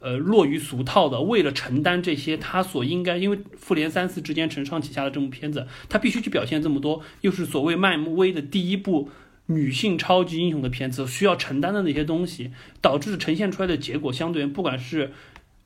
[0.00, 9.08] 呃落于俗套的，为了承担这些他所应该，因为复联三四之间承上启下的这部片子，他必须去表现这么多，又是所谓漫威的第一部。
[9.46, 15.12] 女性超级英雄的片子需要承担的那些东西，导致呈现出来的结果，相对不管是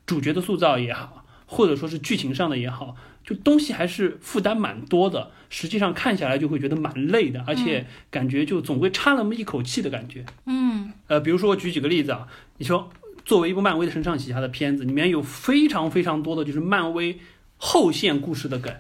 [0.07, 5.31] 主角的塑造也好，或者说是剧情上的也好，就东西还是负担蛮多的。
[5.51, 10.27] 实际上看下来就会觉得蛮累的，而且感觉就总会差那么一口气的感觉。
[10.47, 12.27] 嗯，呃，比如说我举几个例子啊，
[12.59, 12.91] 你说
[13.25, 17.19] 作为一部漫威的承上启下的片子，里面有非常非常多的就是漫威
[17.57, 18.75] 后线故事的梗。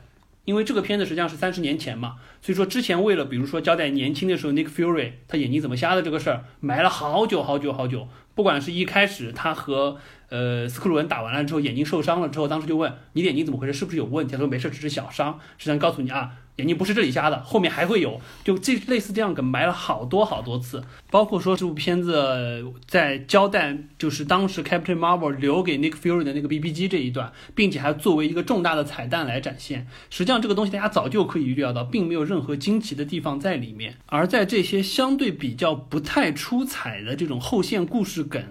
[0.48, 8.08] 因为这个片子实际上是三十年前嘛，所以说之前为了比如说交代年轻的时候 Nick Fury 他眼睛怎么瞎的这个事儿，埋了好久好久好久。
[8.34, 9.98] 不管是一开始他和
[10.30, 14.32] 呃斯克鲁恩打完了之后眼睛受伤了之后，当时就问你眼睛怎么回事，是不是有问题？
[14.32, 15.38] 他说没事，只是小伤。
[15.58, 16.30] 实际上告诉你啊。
[16.58, 29.86] 眼睛不是这里瞎的，后面还会有，就这类似这样梗埋了好多好多次，包括说这部片子在交代就是当时 Captain Marvel 留给 Nick Fury 的那个 BB 机这一段，并且还作为一个重大的彩蛋来展现。
[30.10, 33.94] 实际上这个东西大家早就可以预料到，并没有任何惊奇的地方在里面。
[34.06, 38.42] 而在这些相对比较不太出彩的这种后线故事梗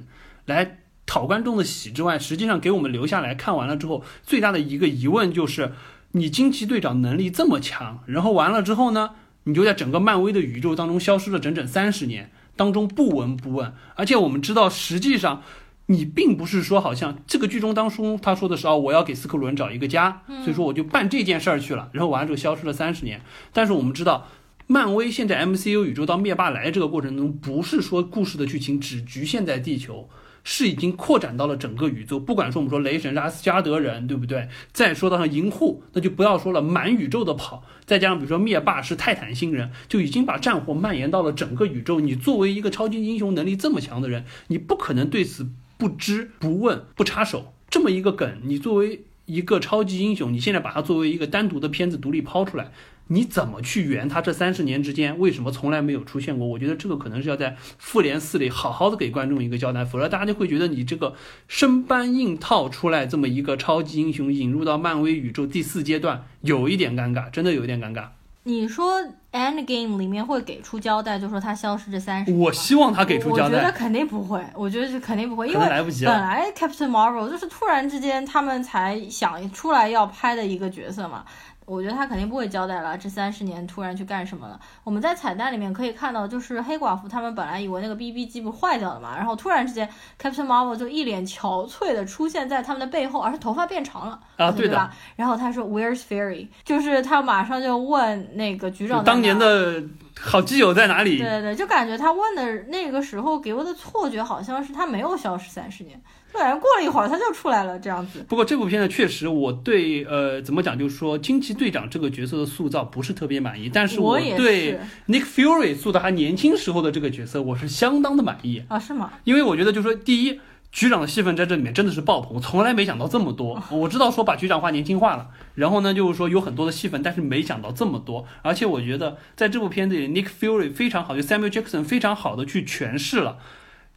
[0.45, 5.73] 来讨观众的喜之外，实际上给我们留下来看完了之后，最大的一个疑问就是。
[6.13, 9.11] 你惊奇队长能力这么强，然后完了之后呢，
[9.43, 13.73] 你就在整个漫威的宇宙当中消失了整整三十年，当中不闻不问。
[13.95, 15.43] 而且我们知道，实际上
[15.87, 23.21] 你并不是说好像这个剧中当初他说的是哦，我要给斯克鲁恩找一个家，所以说我就办这件事儿去了，然后完了之后消失了三十年。
[23.53, 24.27] 但是我们知道，
[24.65, 30.09] 漫威现在 MCU 宇宙到灭霸来这个过程中，不是说故事的剧情只局限在地球。
[30.49, 34.47] 是已经扩展到了整个宇宙，不管说我们说雷神是阿斯加德人，对不对？
[34.71, 41.99] 再说到像银护，那就不要说了，满宇宙的跑，再加上比如说灭霸是泰坦星人，就已经把战火蔓延到了整个宇宙。
[41.99, 47.53] 你作为一个超级英雄能力这么强的人，你不可能对此不知不问不插手。
[47.69, 52.71] 这么一个梗，你作为一个超级英雄，你现在把它作为一个单独的片子独立抛出来。
[53.07, 56.47] 你怎么去圆他这三十年之间为什么从来没有出现过？
[56.47, 61.13] 我觉得这个可能是要在复联四里好好的给观众一个交代，否则大家就会觉得你这个
[61.47, 68.07] 生搬硬套出来这么一个超级英雄引入到漫威宇宙第四阶段，有一点尴尬，真的有一点尴尬。
[68.43, 69.01] 你说
[69.33, 73.57] End Game 里面会给出交代，就说他消失这三十，我希望他给出交代。
[73.57, 81.25] 我觉得肯定不会，我觉得是肯定不会，因为来不及本来 Captain Marvel 就是突然之间他们才想出来要拍的一个角色嘛。
[81.67, 84.57] 我觉得他肯定不会交代了，这三十年突然去干什么了？
[84.85, 94.93] 我们在彩蛋里面可以看到，就是黑寡妇他们本来以为那个 BB 机不坏掉了嘛，然后突然之间 Captain Marvel 就一脸憔悴的出现在他们的背后，而且头发变长了啊，对吧？
[95.17, 96.47] 然后他说 Where's Fairy？
[96.63, 99.83] 就是他马上就问那个局长，当年的
[100.19, 101.17] 好基友在哪里？
[101.17, 106.01] 对对对，就感觉他问的那个时候给我的错觉好像是他没有消失三十年。
[106.33, 108.25] 就感觉过了一会儿他就出来了，这样子。
[108.27, 114.77] 不过这部片子确实，我对呃怎么讲，就是说惊奇队长这个角色的塑造不是特别满意，但是我对
[115.07, 118.77] Nick Fury 塑造他年轻时候的这个角色，我是相当的满意啊？
[118.77, 119.13] 是吗？
[119.23, 120.39] 因为我觉得就是说，第一，
[120.71, 123.63] 局长的戏份在这里面真的是爆棚，从来没想到这么多。
[123.71, 128.27] 我知道说把局长画年轻化了，然后呢就是说有很多的戏份，但是没想到这么多。
[128.43, 133.39] 而且我觉得在这部片子里，Nick Fury 非常好，就 Samuel Jackson 非常好的去诠释了。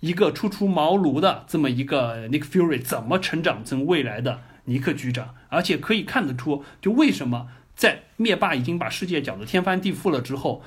[0.01, 5.35] 一个初出茅庐的这么一个 Nick Fury 怎么成长成未来的尼克局长？
[5.51, 10.63] 而且可以看得出，就为什么在灭霸已经把世界搅得天翻地覆了之后，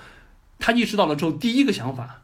[0.59, 2.21] 他意识到了之后，第一个想法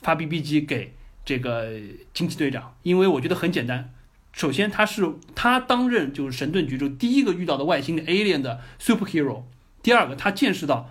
[0.00, 0.94] 发 BB 机给
[1.26, 1.72] 这个
[2.14, 3.92] 惊奇队长，因为我觉得很简单，
[4.32, 9.42] 首先他是他担任就是神盾局中第一个遇到的外星的 alien 的 superhero。
[9.82, 10.90] 第二个，他见识到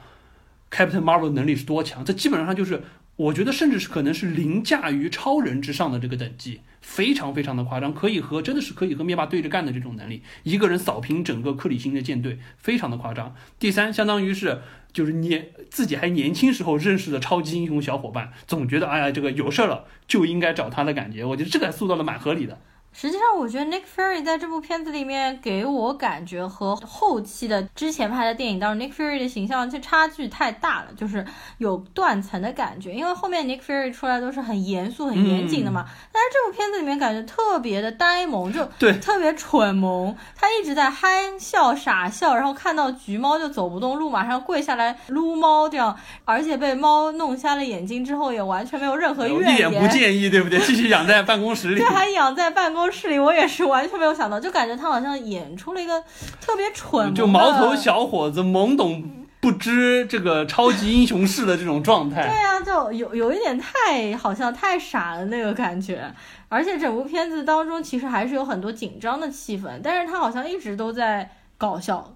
[0.69, 2.83] Captain Marvel 能力是多强，这基本上就是
[3.15, 13.33] 我觉得甚至是可能是凌驾于超人之上的这个等级，非常非常的夸张，可以和真的是可以和灭霸对着干的这种能力，一个人扫平整个克里星的舰队，非常的夸张。
[13.57, 14.61] 第三，相当于是
[14.95, 22.57] 就是年自己还年轻时候认识的超级英雄小伙伴，总觉得哎呀这个有事儿了就应该找他的感觉，我觉得这个塑造的蛮合理的。
[22.97, 31.25] 实际上，我觉得 Nick Fury 在这部片子里面给我感觉和后期的之前拍的电影当中 Nick Fury 的形象就差距太大了，就是
[31.57, 32.93] 有断层的感觉。
[32.93, 40.15] 因为后面 Nick Fury 出来都是很严肃、很严谨的嘛，但是这部片子里面感觉特别的呆萌，就对特别蠢萌。
[40.33, 50.57] 他一直在憨笑、傻笑，然后看到橘猫就走不动路，马上跪下来撸猫，这样，而且被猫弄瞎了眼睛之后，也完全没有任何怨言，一点不介意，对不对？
[50.59, 52.84] 继续养在办公室里，对，还养在办公。
[52.91, 56.01] 室里我也是完全没有想到，就感觉他好像演出了一个
[56.41, 59.03] 特别蠢，就毛头小伙子懵懂
[59.39, 62.23] 不知这个超级英雄式的这种状态。
[62.27, 66.11] 对呀，就有有一点太好像太傻了那个感觉，
[66.49, 72.15] 而且整部片子当中其实还是有很多紧张的气氛，但是他好像一直都在搞笑。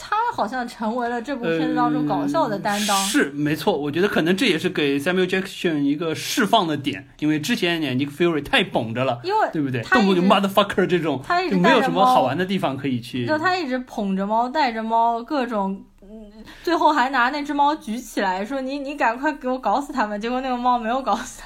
[0.00, 3.76] 他好像成为了这部片子当中搞笑的担当，是没错。
[3.76, 9.82] 我觉得可能这也是给 Samuel Jackson 一个释放的点，因为之前 Nick Fury 太绷着了，因为对不对？
[9.82, 13.26] 动不动就 motherfucker 这种，他一直没有什么好玩的地方可以去。
[13.26, 16.30] 就他一直捧着猫，带着猫，各种，嗯，
[16.62, 21.42] 最后还拿那只猫举起来说：“你你赶快给我搞死他们。”结果那个猫没有搞死，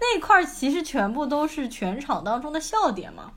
[0.00, 3.30] 那一块其实全部都是全场当中的笑点嘛。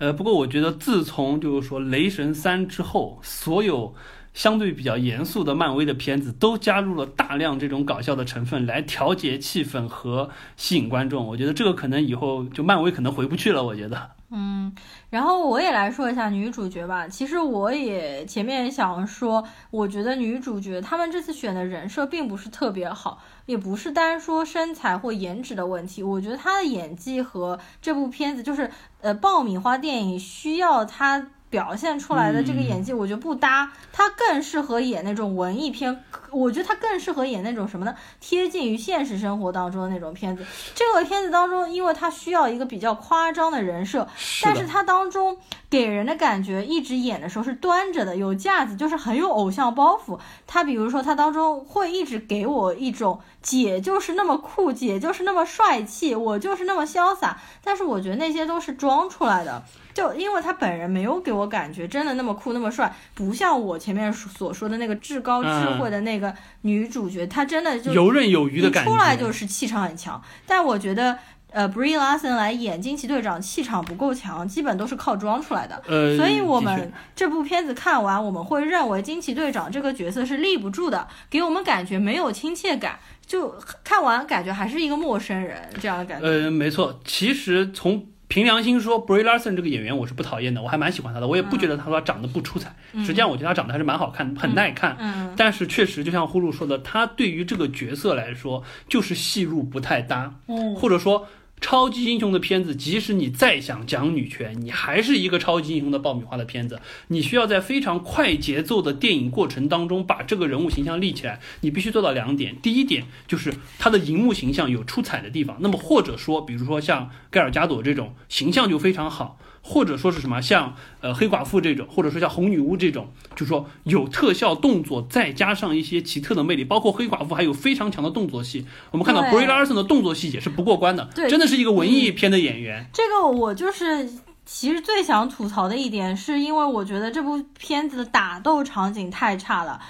[0.00, 3.94] 呃，不过我觉得自从就是说《雷神三》之后，所有
[4.32, 11.26] 相对比较严肃的漫威的片子都加入了大量这种搞笑的成分来调节气氛和吸引观众。
[11.26, 13.62] 我觉得这个可能以后就漫威可能回不去了。
[13.62, 14.10] 我觉得。
[14.30, 14.72] 嗯，
[15.10, 17.06] 然后我也来说一下女主角吧。
[17.06, 26.02] 其实我也前面想说，我觉得女主角他们这次选的人设并不是特别好，也不是单说身材或颜值的问题。
[26.02, 28.70] 我觉得她的演技和这部片子就是
[29.02, 31.26] 呃爆米花电影需要她。
[31.50, 33.72] 表现出来的这个演技，我觉得不搭。
[33.92, 37.94] 她更适合演那种文艺片，我觉得他更适合演那种什么呢？
[38.20, 40.44] 贴近于现实生活当中的那种片子。
[40.74, 44.06] 这个片子当中，因为他需要一个比较夸张的人设，
[44.42, 45.36] 但是他当中
[45.68, 50.18] 给人的感觉一直演的时候是端着的，有架子，就是很有偶像包袱。
[50.46, 57.38] 他比如说，他当中会一直给我一种姐就是那么酷，姐就是那么帅气，我就是那么潇洒。
[57.62, 59.62] 但是我觉得那些都是装出来的。
[59.92, 70.22] 就因为他本人没有给我感觉真的那么酷那么帅，不像我前面所说的那个至高智慧的那个女主角，她真的就游刃有余的感觉，出来就是气场很强。
[70.46, 71.18] 但我觉得，
[71.50, 75.82] 呃，Brie Larson 来演惊奇队长，气场不够强，基本都是靠装出来的。
[75.88, 86.28] 呃，所以我们这部片子看完，我们会认为惊奇队长这个角色是立不住的，给我们感觉没有亲切感，就看完感觉还是一个陌生人这样的感觉。
[86.28, 88.06] 呃，没错，其实从。
[88.30, 92.72] 凭良心说，Brie Larson 这个演员我是不讨厌的，我还蛮喜欢他的，我也不觉得他说长得不出彩。
[93.04, 94.96] 实际上，我觉得他长得还是蛮好看，很耐看。
[95.00, 95.34] 嗯。
[95.36, 100.32] 但是确实，就像呼噜说的，他对于这个角色来说，就是戏路不太搭。
[100.46, 100.76] 嗯。
[100.76, 101.26] 或者说。
[101.60, 106.80] 超级英雄的片子，即使你再想讲女权，你还是一个超级英雄的爆米花的片子。
[107.08, 111.40] 你需要在非常快节奏的电影过程当中把这个人物形象立起来。
[111.60, 119.38] 你必须做到两点：第一点就是他的荧幕形象有出彩的地方，那么或者说，比如说像盖尔加朵这种形象就非常好。
[119.62, 128.66] 或者说是什么，像呃黑寡妇这种，或者说像红女巫这种，就是说有特效动作，再加上一些奇特的魅力，包括黑寡妇还有非常强的动作戏。
[128.90, 132.88] 我们看到 Brie Larson 的动作戏也是不过关的，真的是一个文艺片的演员。
[132.92, 134.10] 这个我就是
[134.44, 139.80] 其实最想吐槽的一点，是因为我觉得这部片子的打斗场景太差了。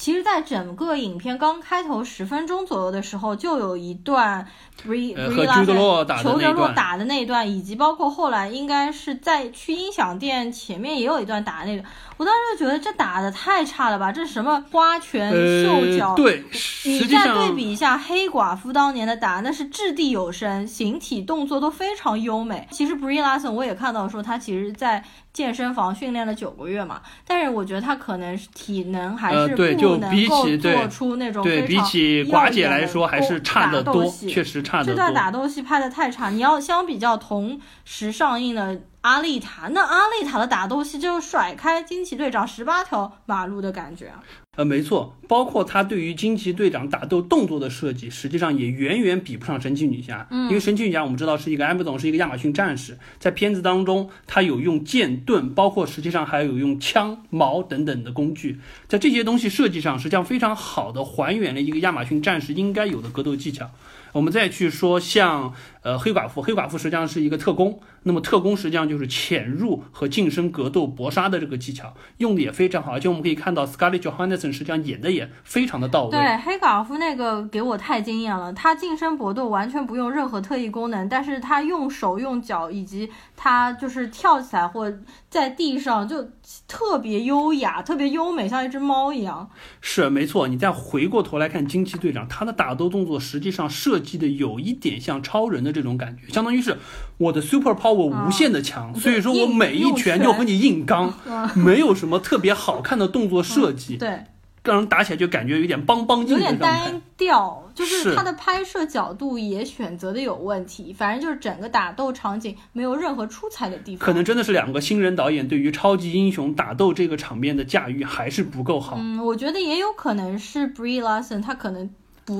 [0.00, 4.48] 其实，在整个影片刚开头十分钟左右的时候，就有一段
[4.82, 11.86] Bree b r 裘德洛打的那一段，以及包括后来应该是在去音响店前面也有一段打的那个。
[12.20, 16.14] 我当时就觉得这打的太差了吧，这是什么花拳绣脚？
[16.14, 16.44] 对，
[16.84, 22.68] 你再对比一下黑寡妇当年的打，那是掷地有声，形体动作都非常优美。
[22.70, 25.02] 其实 Brie Larson 我也看到说他其实在
[25.32, 29.62] 健身房训练了九个月嘛，但是我觉得他可能体能还是不
[29.96, 34.92] 能够做出那种对比起寡姐来说还是差得多，确实差得多。
[34.92, 38.78] 这段打斗戏拍的太差，你要相比较同时上映的。
[39.02, 44.22] 阿丽塔，那阿丽塔的打斗戏就是甩开惊奇队长十八条马路的感觉啊！
[44.56, 50.26] 呃，没错，包括他对于惊奇队长打斗动作的设计，实际上也远远比不上神奇女侠。
[50.30, 63.70] 嗯，因为神奇女侠我们知道是一个 Amazon 是一个亚马逊战士，在片子当中，他有用剑盾，包括实际上还有用枪矛等等的工具，在这些东西设计上，实际上非常好的还原了一个亚马逊战士应该有的格斗技巧。
[64.12, 76.10] 我们再去说像呃黑寡妇，黑寡妇实际上是一个特工，那么特工实际上就是潜入和近身格斗搏杀的这个技巧用的也非常好，而且我们可以看到 Scarlett Johansson 实际上演的也非常的到位。
[76.10, 84.92] 对，黑寡妇那个给我太惊艳了，她近身搏斗完全不用任何特异功能，但是她用手用脚以及她就是跳起来或
[85.28, 86.28] 在地上就
[86.66, 89.48] 特别优雅、特别优美，像一只猫一样。
[89.80, 94.00] 是没错，你再回过头来看惊奇队长，他的打斗动作实际上设。
[94.00, 96.76] 计的有一点像超人的这种感觉，相当于是
[97.18, 101.12] 我的 super power 无限的强，所以说我每一拳就和你硬刚，
[101.54, 104.24] 没有什么特别好看的动作设计，对，
[104.64, 114.04] 让人打起来就感觉有点梆梆硬，有点单调，就是它的拍摄角度也选择的有问题，反正就是整个打斗场景没有任何出彩的地方。
[114.04, 118.96] 可能真的是两个新人导演对于超级英雄打斗这个场面的驾驭还是不够好。
[118.98, 121.90] 嗯，我觉得也有可能是 Brie Larson 他可能。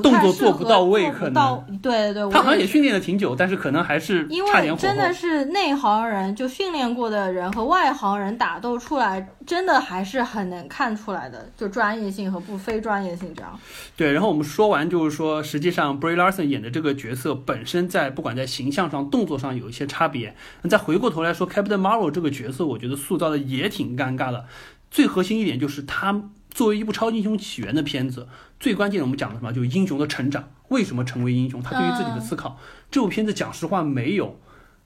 [0.03, 13.59] 动作做不到位，可能对对对，他好像也训练了挺久，但是可能还是因为真的是内行人，就训练过的人和外行人打斗出来，真的还是很能看出来的，就专业性和不非专业性这样。
[13.97, 20.35] 对，然后我们说完就是说，实际上 Brie Larson 演的这个角色本身在不管在形象上、动作上有一些差别。
[20.63, 24.45] 那再回过头来说，Captain Marvel 这个角色，我觉得塑造的也挺尴尬的。
[24.91, 26.23] 最核心一点就是他。
[26.51, 28.29] 作为一部超级英雄起源的片子，
[28.59, 29.53] 最关键的我们讲的什么？
[29.53, 31.63] 就是英雄的成长，为什么成为英雄？
[31.63, 32.59] 他对于自己的思考。
[32.91, 34.39] 这部片子讲实话没有，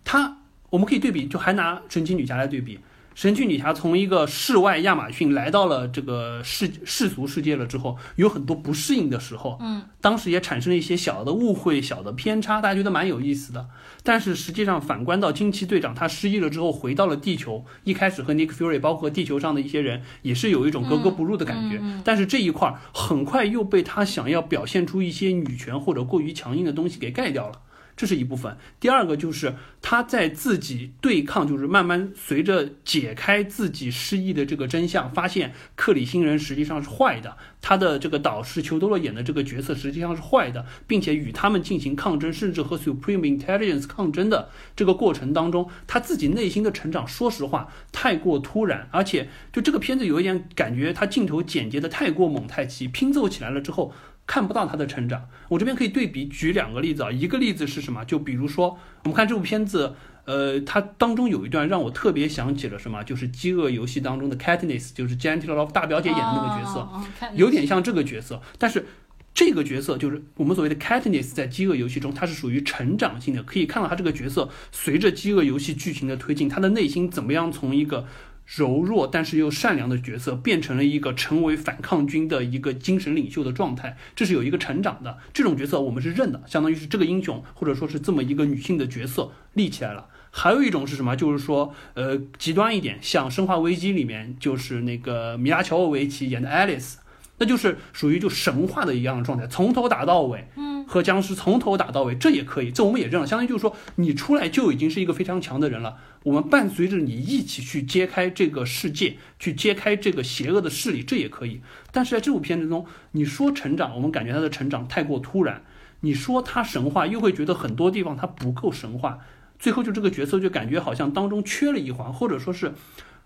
[0.04, 0.38] 他
[0.70, 2.78] 我们可以对比，就还拿神奇女侠来对比。
[3.14, 13.68] 神奇女侠从一个世外亚马逊来到了这个世世俗世界了之后，有很多不适应的时候，嗯，当时也产生了一些小的误会、小的偏差，大家觉得蛮有意思的。
[14.02, 21.80] 但是实际上反观到惊奇队长他失忆了之后回到了地球，一开始和 Nick Fury 包括地球上的一些人也是有一种格格不入的感觉。
[22.04, 27.60] 但是这一块很快又被他想要表现出一些女权或者过于强硬的东西给盖掉了。
[27.96, 28.56] 这是一部分。
[28.80, 53.92] 第二个就是他在自己对抗，就是慢慢随着解开自己失忆的这个真相，发现克里星人实际上是坏的，他的这个导师裘多洛演的这个角色实际上是坏的，并且与他们进行抗争，甚至和 Supreme Intelligence 抗争的这个过程当中，他自己内心的成长，说实话太过突然，而且就这个片子有一点感觉，他镜头剪接的太过猛太急，拼凑起来了之后。
[54.26, 57.10] 看不到他的成长，我这边可以对比举两个例子啊。
[57.10, 58.04] 一个例子是什么？
[58.04, 59.94] 就比如说，我们看这部片子，
[60.24, 63.04] 呃，它当中有一段让我特别想起了什么？
[63.04, 66.88] 就是《饥饿游戏》当中的 Katniss，就是 Gentle Love 大表姐演的那个角色，
[67.34, 68.40] 有点像这个角色。
[68.58, 68.86] 但是
[69.34, 78.06] 这个角色就是我们所谓的 Katniss，在《饥饿游戏》中，它是属于成长性的，可以看到他这个角色随着《饥饿游戏》剧情的推进，他的内心怎么样从一个。
[78.46, 85.18] 柔弱但是又善良的角色，变成了一个成为反抗军的一个精神领袖的状态，这是有一个成长的。
[85.32, 90.08] 这种角色我们是认的，相当于是这个英雄或者说是这么一个女性的角色立起来了。
[90.36, 91.14] 还有一种是什么？
[91.14, 96.98] 就是说，呃，极端一点，像《生化危机》里面就是那个米拉乔沃维奇演的爱丽丝，
[97.38, 100.48] 那就是属于就神话的一样的状态，从头打到尾。
[100.56, 103.26] 嗯，和僵尸从头打到尾，这也可以，这我们也认了。
[103.26, 105.96] 相当于就是说，你出来就已经是一个非常强的人了。
[106.22, 111.60] 我们伴随着你一起去揭开这个世界，去揭开这个邪恶的势力，这也可以。
[111.90, 115.62] 但是在这部片子中，你说成长，我们感觉他的成长太过突然；
[116.00, 119.20] 你说他神话，又会觉得很多地方他不够神话。
[119.58, 122.74] 最后就这个角色就感觉好像当中缺了一环，或者说是，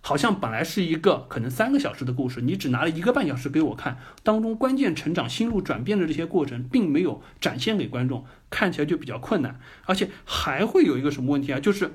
[0.08, 9.60] 好像本来是一个可能三个小时的故事，你只拿了一个半小时给我看，当中关键成长、心路转变的这些过程，并没有展现给观众，看起来就比较困难。
[9.84, 11.60] 而且还会有一个什么问题啊？
[11.60, 11.92] 就是。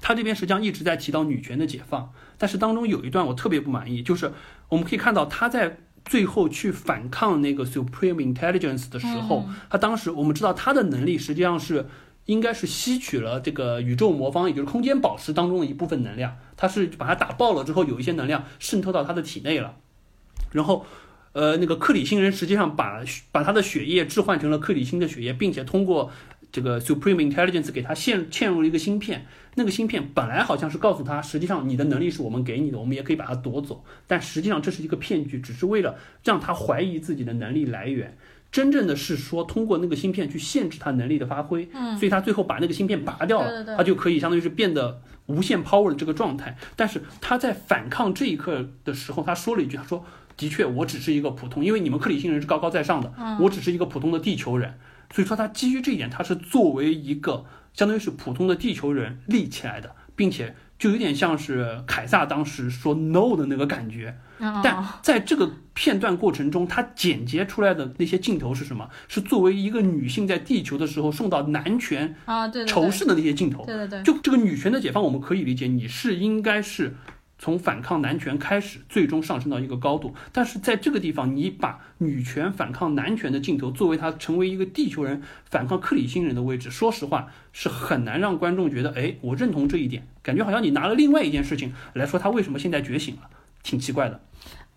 [0.00, 4.32] 他这边实际上一直在提到女权的解放，但是当中有一段我特别不满意，就是
[4.68, 11.86] 我们可以看到他在最后去反抗那个 Supreme Intelligence 的时候，他当时我们知道他的能力实际上是
[12.28, 19.76] 应该是吸取了这个宇宙魔方，也就是空间宝石当中的一部分能量，他是把它打爆了之后，有一些能量渗透到他的体内了，
[20.52, 20.84] 然后，
[21.32, 23.02] 呃，那个克里星人实际上把
[23.32, 26.10] 把他的血液置换成了克里星的血液，并且通过。
[26.50, 29.26] 这个 Supreme Intelligence 给他嵌嵌入了一个芯片，
[29.56, 38.16] 那个芯片本来好像是告诉他，实际上你的能力是我们给你的，我们也可以把它夺走，但实际上这是一个骗局，只是为了让他怀疑自己的能力来源。
[38.50, 46.56] 真正的是说通过那个芯片去限制他能力的发挥，嗯，所以他最后把那个芯片拔掉了，他就可以相当于是变得无限 power 的这个状态。
[46.76, 50.04] 但是他在反抗这一刻的时候，他说了一句，他说。
[50.38, 54.72] 的确我只是一个普通，因为你们克里星人是高高在上的，我只是一个普通的地球人，
[55.12, 57.44] 所以说他基于这一点，他是作为一个
[57.74, 64.16] 相当于是普通的地球人立起来的，并且就有点像是凯撒当时说 no 的那个感觉。
[64.38, 68.88] 但在这个片段过程中，他剪接出来的那些镜头是什么？
[69.08, 73.64] 是作为一个女性在地球的时候受到男权啊对仇视的那些镜头。
[73.64, 76.94] 对对对，就这个女权的解放，我们可以理解，你是应该是
[77.38, 80.14] 从反抗男权开始，最终上升到一个高度。
[80.32, 93.22] 但是在这个地方，你把女权反抗男权的镜头作为他成为一个地球人反抗克里星人的位置，说实话是很难让观众觉得，哎，我认同这一点，感觉好像你拿了另外一件事情来说他为什么现在觉醒了，
[93.62, 94.20] 挺奇怪的。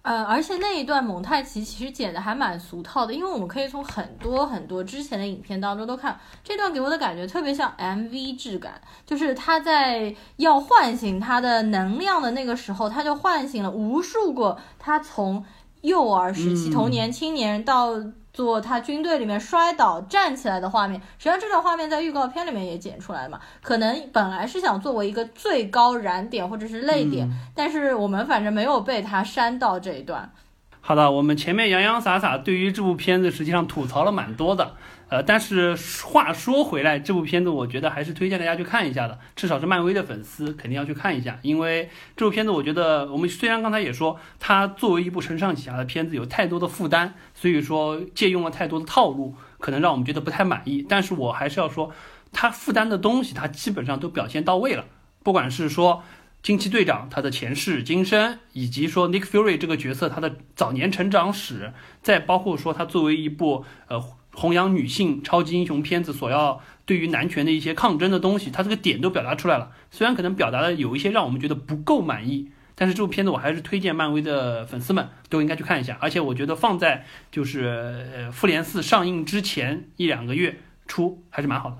[0.03, 15.45] 呃，而且那一段蒙太奇其实剪的还蛮俗套的，因为我们可以从很多很多之前的影片当中都看这段给我的感觉特别像 MV 质感，就是他在要唤醒他的能量的那个时候，他就唤醒了无数个他从
[15.81, 17.91] 幼儿时期、童年、青年到。
[18.33, 23.37] 做他军队里面摔倒站起来的画面，实际上这段画面在预告片里面也剪出来了嘛？
[23.61, 30.31] 可能本来是想作为一个最高燃点或者是泪点，但是我们反正没有被他删到这一段。
[30.79, 34.75] 好的，我们前面洋洋洒洒对于这部片子实际上吐槽了蛮多的。
[35.11, 50.81] 呃，但是话说回来，这部片子我觉得还是推荐大家去看一下的，至少是漫威的粉丝肯定要去看一下，因为这部片子我觉得我们虽然刚才也说它作为一部承上启下的片子有太多的负担，所以说借用了太多的套路，可能让我们觉得不太满意。
[50.87, 51.91] 但是我还是要说，
[52.31, 54.85] 它负担的东西它基本上都表现到位了，
[55.23, 56.03] 不管是说
[56.41, 64.01] 惊奇队长他的前世今生，以及说 Nick Fury 这个角色他的早年成长史，再包括说他作为一部呃。
[64.33, 69.71] 弘扬女性超级英雄片子所要对于男权的一些抗争的东西，它这个点都表达出来了。
[69.91, 75.97] 虽然可能表达的有一些让我们觉得不够满意，但是这部片子我还是推荐漫威的粉丝们都应该去看一下。
[75.99, 81.77] 而且我觉得放在就是呃复联四上映之前一两个月出还是蛮好的。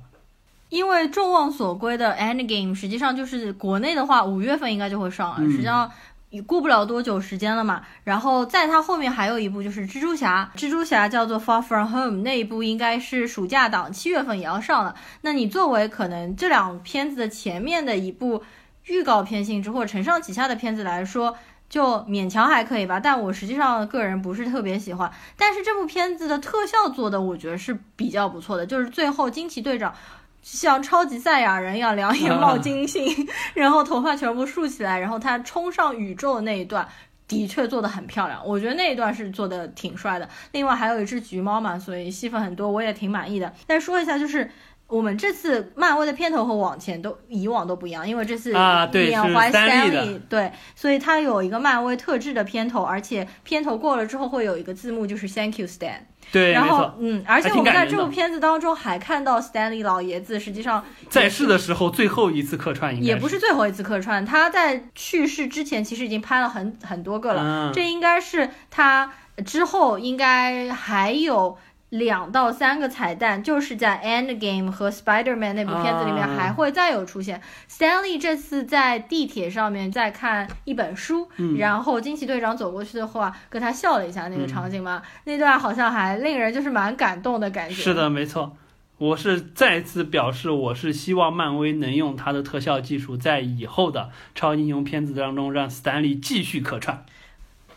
[0.69, 5.91] 因为众望所归的 Endgame 实际上就是国内的话五月份应该就会上了，实际上。
[6.31, 14.95] 也过不了多久时间了嘛，然后在它后面还有一部就是蜘蛛侠，蜘蛛侠叫做 Far From Home，那一部应该是暑假档，七月份也要上了。
[15.21, 18.43] 那你作为可能这两片子的前面的一部
[18.85, 21.35] 预告片性质或者承上启下的片子来说，
[21.69, 22.97] 就勉强还可以吧。
[22.97, 29.93] 但我实际上个人不是特别喜欢，但是这部片子的特效做的我觉得是比较不错的，就是最后惊奇队长。
[30.41, 36.87] 像超级赛亚人一样，两眼冒金星， 然后头发全部竖起来，然后他冲上宇宙的那一段，
[37.27, 38.41] 的确做的很漂亮。
[38.45, 40.27] 我觉得那一段是做的挺帅的。
[40.51, 43.53] 另外还有一只橘猫嘛，所以戏份很多，我也挺满意的。
[43.67, 44.49] 再说一下，就是
[44.87, 55.99] 我们这次漫威的片头和往前都以往都不一样，因为这次缅怀 Stanley，对，所以它有一个漫威特制的片头，而且片头过了之后会有一个字幕，就是 Thank you Stan。
[56.31, 69.11] 对，然后嗯，而且我们在这部片子当中还看到 Stanley 老爷子，实际上在世的时候最后一次客串，也不是最后一次客串，他在去世之前其实已经拍了很很多个了，这应该是他
[69.45, 71.57] 之后应该还有。
[71.91, 77.41] 两到三个彩蛋，就是在 Endgame 和 Spider-Man 那部片子里面还会再有出现。
[77.69, 81.27] Stanley 这次在地铁上面在看一本书，
[81.57, 87.75] 然后惊奇队长走过去的话，跟他笑了一下，那个场景嘛，那段好像还令人就是蛮感动的感觉。
[87.75, 88.55] 是的，没错，
[88.97, 97.03] 我是再次表示，我是希望漫威能用他的特效技术，在以后的超英雄片子当中让 Stanley 继续客串。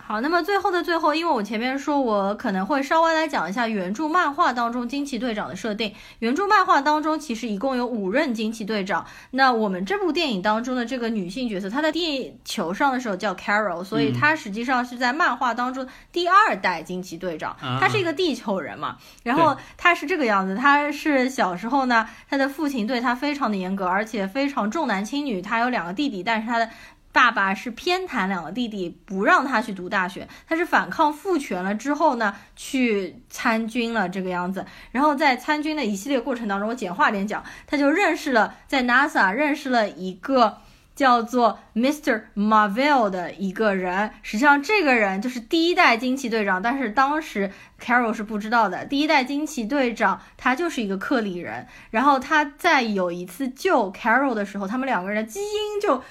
[0.06, 5.94] 好，那么最后的最后，因为我前面说，我可能会稍微来讲一下原著漫画当中惊奇队长的设定。
[6.18, 9.06] 原著漫画当中其实一共有五任惊奇队长。
[9.30, 17.56] 那我们这部电影当中的这个女性角色，她在地球上的时候叫 Carol，所以她实际上是在漫画当中第二代惊奇队长。
[17.80, 25.40] 她是一个地球人嘛，然后她是这个样子，她是小时候呢，她的父亲对她非常的严格，而且非常重男轻女。
[25.40, 26.68] 她有两个弟弟，但是她的。
[27.14, 30.26] 爸爸是偏袒两个弟弟，不让他去读大学。
[30.48, 34.66] 他是反抗父权了之后呢，去参军了这个样子。
[34.90, 40.58] 然后在参军的一系列过程当中，我简化点讲，他就认识了在 NASA 认识了一个
[40.96, 42.22] 叫做 Mr.
[42.34, 44.10] Marvel 的一个人。
[44.22, 48.84] 实际上，这个人就是第一代惊奇队长，但是当时 Carol 是不知道的。
[48.86, 51.68] 第一代惊奇队长他就是一个克里人。
[51.92, 56.02] 然后他在有一次救 Carol 的时候，他们两个人的基因就。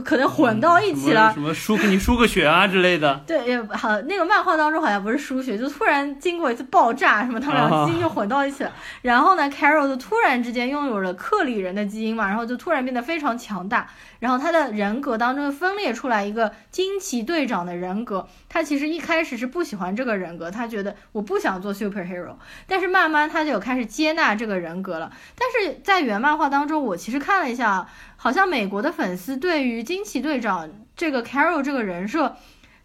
[0.00, 3.22] 可能混到一起了，什么输给你输个血啊之类的。
[3.26, 8.72] 对，也好，那个漫画当中好像不是输血，就突然经过一次爆炸，什么他们俩基因就混到一起了。
[9.02, 13.88] 然后呢，Carol 就突然之间拥有了克里人的基因嘛，然后就突然变得非常强大。
[14.20, 18.28] 然后他的人格当中分裂出来一个惊奇队长的人格。
[18.48, 22.36] 他其实一开始是不喜欢这个人格，他觉得我不想做 superhero。
[22.68, 25.10] 但是慢慢他就有开始接纳这个人格了。
[25.36, 27.88] 但是在原漫画当中，我其实看了一下，
[28.22, 32.36] 好像美国的粉丝对于惊奇队长这个 Carol 这个人设，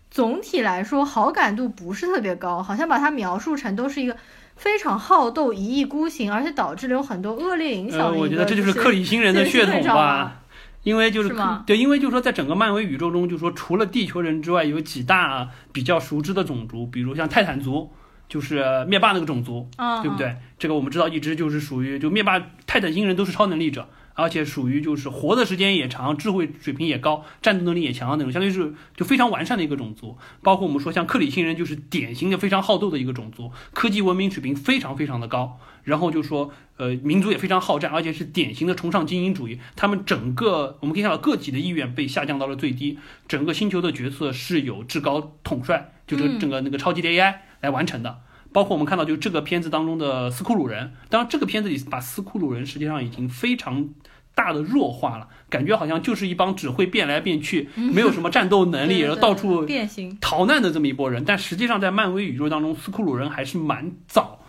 [0.10, 4.18] 总体来说好感度不是特别高，好像把他描述成都是一个
[4.56, 10.42] 非常好斗、一意孤行，而且导致了有很多恶劣影响的我觉得这就是克里星人的血统吧。
[10.82, 11.30] 因为就是
[11.68, 17.92] 对，因为就是说，在整个漫威宇宙中，就是说，除了地球人之外，有几大比较熟知的种族，比如像泰坦族，
[18.28, 19.70] 就是灭霸那个种族，
[20.02, 20.36] 对不对？
[20.58, 23.88] 这个我们知道，一直就是属于就灭霸泰坦星人都是超能力者。
[24.18, 30.18] 而且属于就是活的时间也长，智慧水平也高，战斗能力也强的那种，相当于是就非常完善的一个种族。
[30.42, 35.60] 包括我们说像克里星人，就是典型的非常好斗的一个种族，科技文明水平非常非常的高。
[35.84, 39.60] 然后就说呃民族也非常好战，而且是典型的崇尚精英主义。
[39.76, 42.98] 他们整个我们可以看到个体的意愿被下降到了最低，
[43.28, 48.20] 整个星球的角色是有至高统帅，就是整个那个超级的 AI 来完成的。
[48.52, 53.90] 包括我们看到就这个片子当中的斯库鲁人，当然这个片子里把斯库鲁人实际上已经非常。
[54.38, 61.26] 大的弱化了，感觉好像就是一帮只会变来变去，没有什么战斗能力， 然后到 处变形逃难的这么一波人。
[61.26, 64.40] 但实际上，在漫威宇宙当中，斯库鲁人还是蛮早。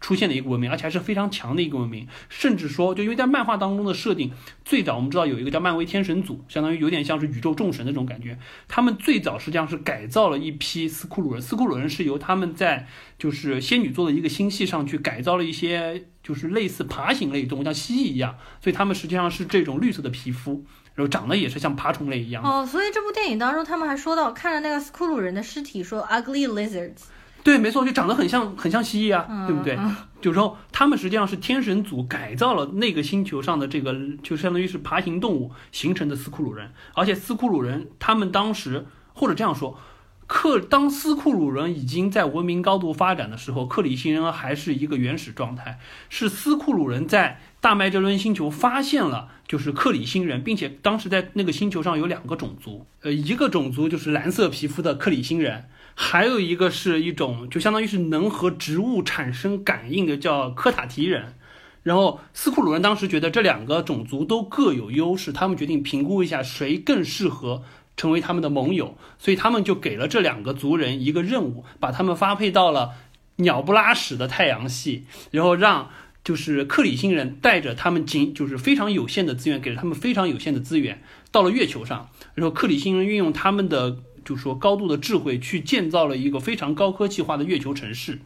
[0.00, 4.32] 出现的一个文明，而且还是非常强的一个文明，甚至说，就因为在漫画当中的设定，
[4.64, 8.38] 最早我们知道有一个叫漫威天神组，相当于有点像是宇宙众神的这种感觉。
[8.66, 12.88] 他们最早实际上是改造了一批斯库鲁人，斯库鲁人是由他们在
[13.18, 22.42] 就是仙女座的一个星系上去改造了一些，就是类似爬行类动物，像蜥蜴一样，所以他们实际上是这种绿色的皮肤，然后长得也是像爬虫类一样。
[22.42, 27.02] 哦，所以这部电影当中他们还说到，看着那个斯库鲁人的尸体，说 ugly lizards。
[27.42, 29.78] 对，没错，就长得很像，很像蜥蜴啊，对不对？
[30.20, 36.72] 就是说，他们实际上是天神组改造了那个星球上的这个，就相当于是爬行动物形成的斯库鲁人。
[36.94, 39.78] 而且斯库鲁人他们当时，或者这样说，
[40.26, 45.78] 克当斯库鲁人已经在文明高度发展的时候，克里星人还是一个原始状态。
[46.10, 55.64] 是斯库鲁人在大麦哲伦星球发现了，就是克里星人，并且当时在那个星球上有两个种族，呃，一个种族就是蓝色皮肤的克里星人。
[56.02, 61.34] 还有一个是一种，就相当于是能和植物产生感应的，叫科塔提人。
[61.82, 67.62] 然后斯库鲁人当时觉得这两个种族都各有优势，他们决定评估一下谁更适合
[67.98, 72.92] 成为他们的盟友，所以他们就给了这两个族人一个任务，把他们发配到了
[73.36, 75.90] 鸟不拉屎的太阳系，然后让
[76.24, 83.98] 就是克里星人带着他们仅就是非常有限的资源，给了他们非常有限的资源，到了月球上，然后克里星人运用他们的。
[84.30, 88.20] 就说高度的智慧去建造了一个非常高科技化的月球城市，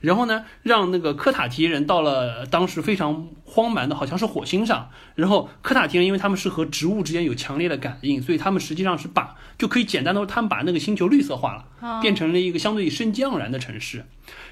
[0.00, 4.88] 然后呢，让那个科塔提人到了当时非常荒蛮的，好像是火星上。
[5.16, 14.06] 然后科塔提人因为他们是和植物之间有强烈的感应，所以他们实际上是把就可以简单的说，他们把那个星球绿色化了，变成了一个相对生机盎然的城市。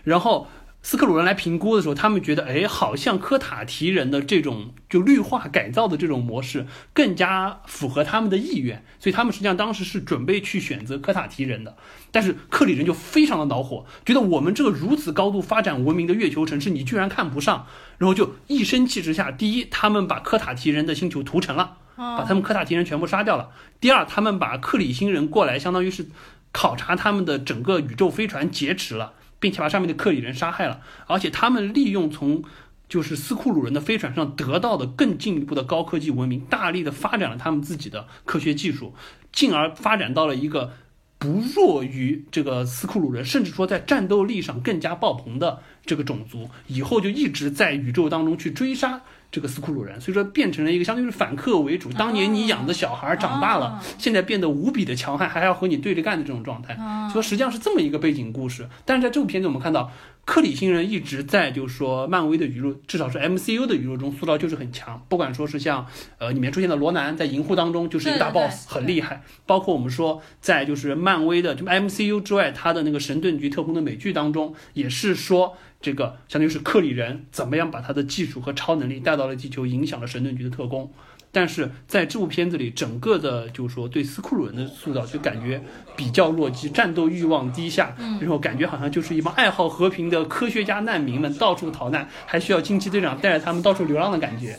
[0.04, 0.46] 然后。
[0.88, 11.76] 斯克鲁人来评估的时候，他们觉得，哎，好像科塔提人的这种就绿化改造的这种模式更加符合他们的意愿，所以他们实际上当时是准备去选择科塔提人的。
[12.10, 17.66] 但是克里人就非常的恼火，觉得我们这个如此高度发展文明的月球城市，你居然看不上，
[17.98, 26.06] 然后就一生气之下，第一，他们把科塔提人的星球屠城了，把他们科塔提人全部杀掉了；第二，他们把克里星人过来，相当于是
[26.50, 29.12] 考察他们的整个宇宙飞船劫持了。
[29.40, 32.42] 并且把上面的克里人杀害了，而且他们利用从
[32.88, 38.94] 就是斯库鲁人的飞船上得到的更进一步的高科技文明，大力的发展了他们自己的科学技术，
[39.30, 40.72] 进而发展到了一个
[41.18, 46.48] 不弱于这个斯库鲁人，甚至说在战斗力上更加爆棚的这个种族。
[46.66, 49.02] 以后就一直在宇宙当中去追杀。
[49.30, 51.92] 这个斯库鲁人，所以说变成了一个相当于是反客为主。
[51.92, 56.74] 当年你养的小孩长大了，现在变得无比的强悍，还要和你对着干的这种状态。
[57.12, 58.68] 所以实际上是这么一个背景故事。
[58.84, 59.92] 但是在这部片子我们看到，
[60.24, 65.04] 克里星人一直在就是说漫威的宇宙，至少是 MCU 的宇宙中塑造就是很强。
[65.08, 65.86] 不管说是像
[66.18, 69.22] 呃里面出现的罗南，在银护当中就是一个大 boss，很厉害。
[69.44, 75.56] 包括我们说在就是漫威的就 MCU 之外，他的那个神盾局特工的美剧当中，也是说。
[75.80, 80.92] 这个相当于是克里人怎么样把他的技术和超能力带到了地球，影响了神盾局的特工。
[81.30, 85.62] 但是在这部片子里，整个的就是说对斯库鲁人的塑造就感觉
[85.94, 94.58] 比较弱鸡，战斗欲望低下，然后感觉好像就是一帮爱好和平的科学家难民们到处逃难，还需要惊奇队长带着他们到处流浪的感觉。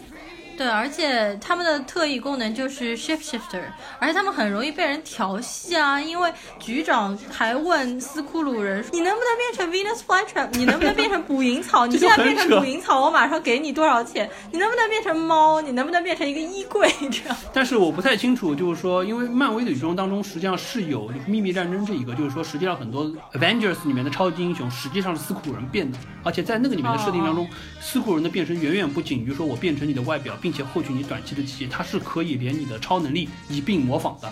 [0.60, 3.64] 对，而且他们的特异功能就是 shift shifter，
[3.98, 6.02] 而且他们很容易被人调戏啊。
[6.02, 6.30] 因为
[6.60, 10.50] 局长还问斯库鲁人：“你能不能变成 Venus flytrap？
[10.58, 11.88] 你能不能变成捕蝇草？
[11.88, 14.30] 你现在变成捕蝇草，我马上给你多少钱？
[14.52, 15.62] 你能不能变成猫？
[15.62, 16.92] 你能不能变成一个衣柜？
[17.10, 27.48] 这样。”但是我不太清楚，就是说，因为漫威的宇宙当中实际上是有秘密战争这一个，就是说，实际上很多 Avengers 里面的超级英雄实际上是斯库鲁人变的，而且在那个里面的设定当中，
[27.80, 34.32] 斯库鲁人的变身远远不仅于说我变成你的外表，并且获取你短期的记忆，它是可以连你的超能力一并模仿的。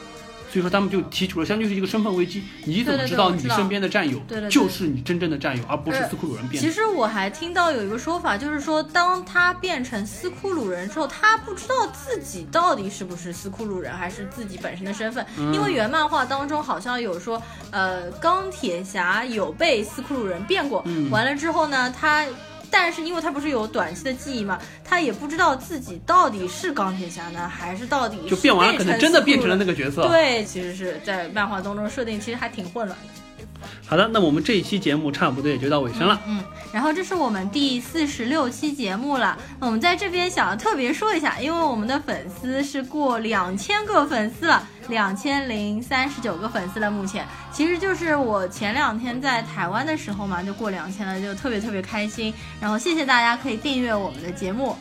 [0.49, 2.41] 所以说他们就提出了，相当于是一个身份危机。
[2.63, 4.17] 你怎么知道你身边的战友
[4.49, 6.63] 就是你真正的战友，而不是斯库鲁人变？
[6.63, 15.23] 其实我还听到有一个说法，就是说当他变成斯库鲁人之后，他不知道自己到底是不是斯库鲁人，还是自己本身的身份。
[15.37, 17.39] 因为原漫画当中好像有说，
[17.71, 22.25] 呃，钢铁侠有被斯库鲁人变过，完了之后呢，他。
[22.69, 30.07] 但是因为他不是有短期的记忆嘛，他也不知道自己到底是钢铁侠呢，还是到底就变完了，可能真的变成了那个角色。
[30.07, 33.26] 对，其实是在漫画当中设定，其实还挺混乱的。
[33.87, 36.21] 好的，那我们这一期节目差不多也就到尾声了。
[36.27, 39.37] 嗯，然后这是我们第四十六期节目了。
[39.59, 46.91] 那我们在这边想要特别说一下，因为我们的粉丝是过两千个粉丝了，两千零三十九个粉丝了。
[46.91, 52.33] 目前其实就是我前两天在台湾的时候嘛，就过两千了，就特别特别开心。
[52.59, 54.75] 然后谢谢大家可以订阅我们的节目。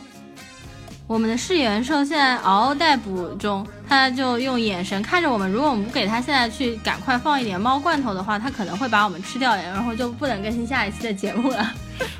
[1.07, 5.49] 我们的饰演兽现在嗷嗷待哺中，他就用眼神看着我们。
[5.49, 11.71] 如果我们不给他现在去赶快放一点猫罐头的话，他可能会把我们吃掉，然后就不能更新下一期的节目了。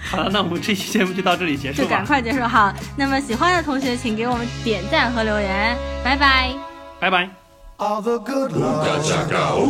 [0.10, 2.74] 好了，那我们这期节目就到这里结束就赶快结束好。
[2.96, 6.56] 那么喜欢的同学，请给我们点赞和留言，拜拜，
[7.00, 7.30] 拜拜。
[7.78, 8.88] all the good love.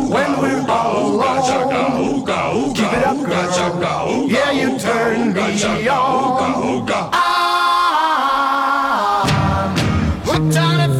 [0.10, 4.28] When we're all alone, keep it up, girl.
[4.30, 7.37] Yeah, you turn me on.
[10.38, 10.97] Don't.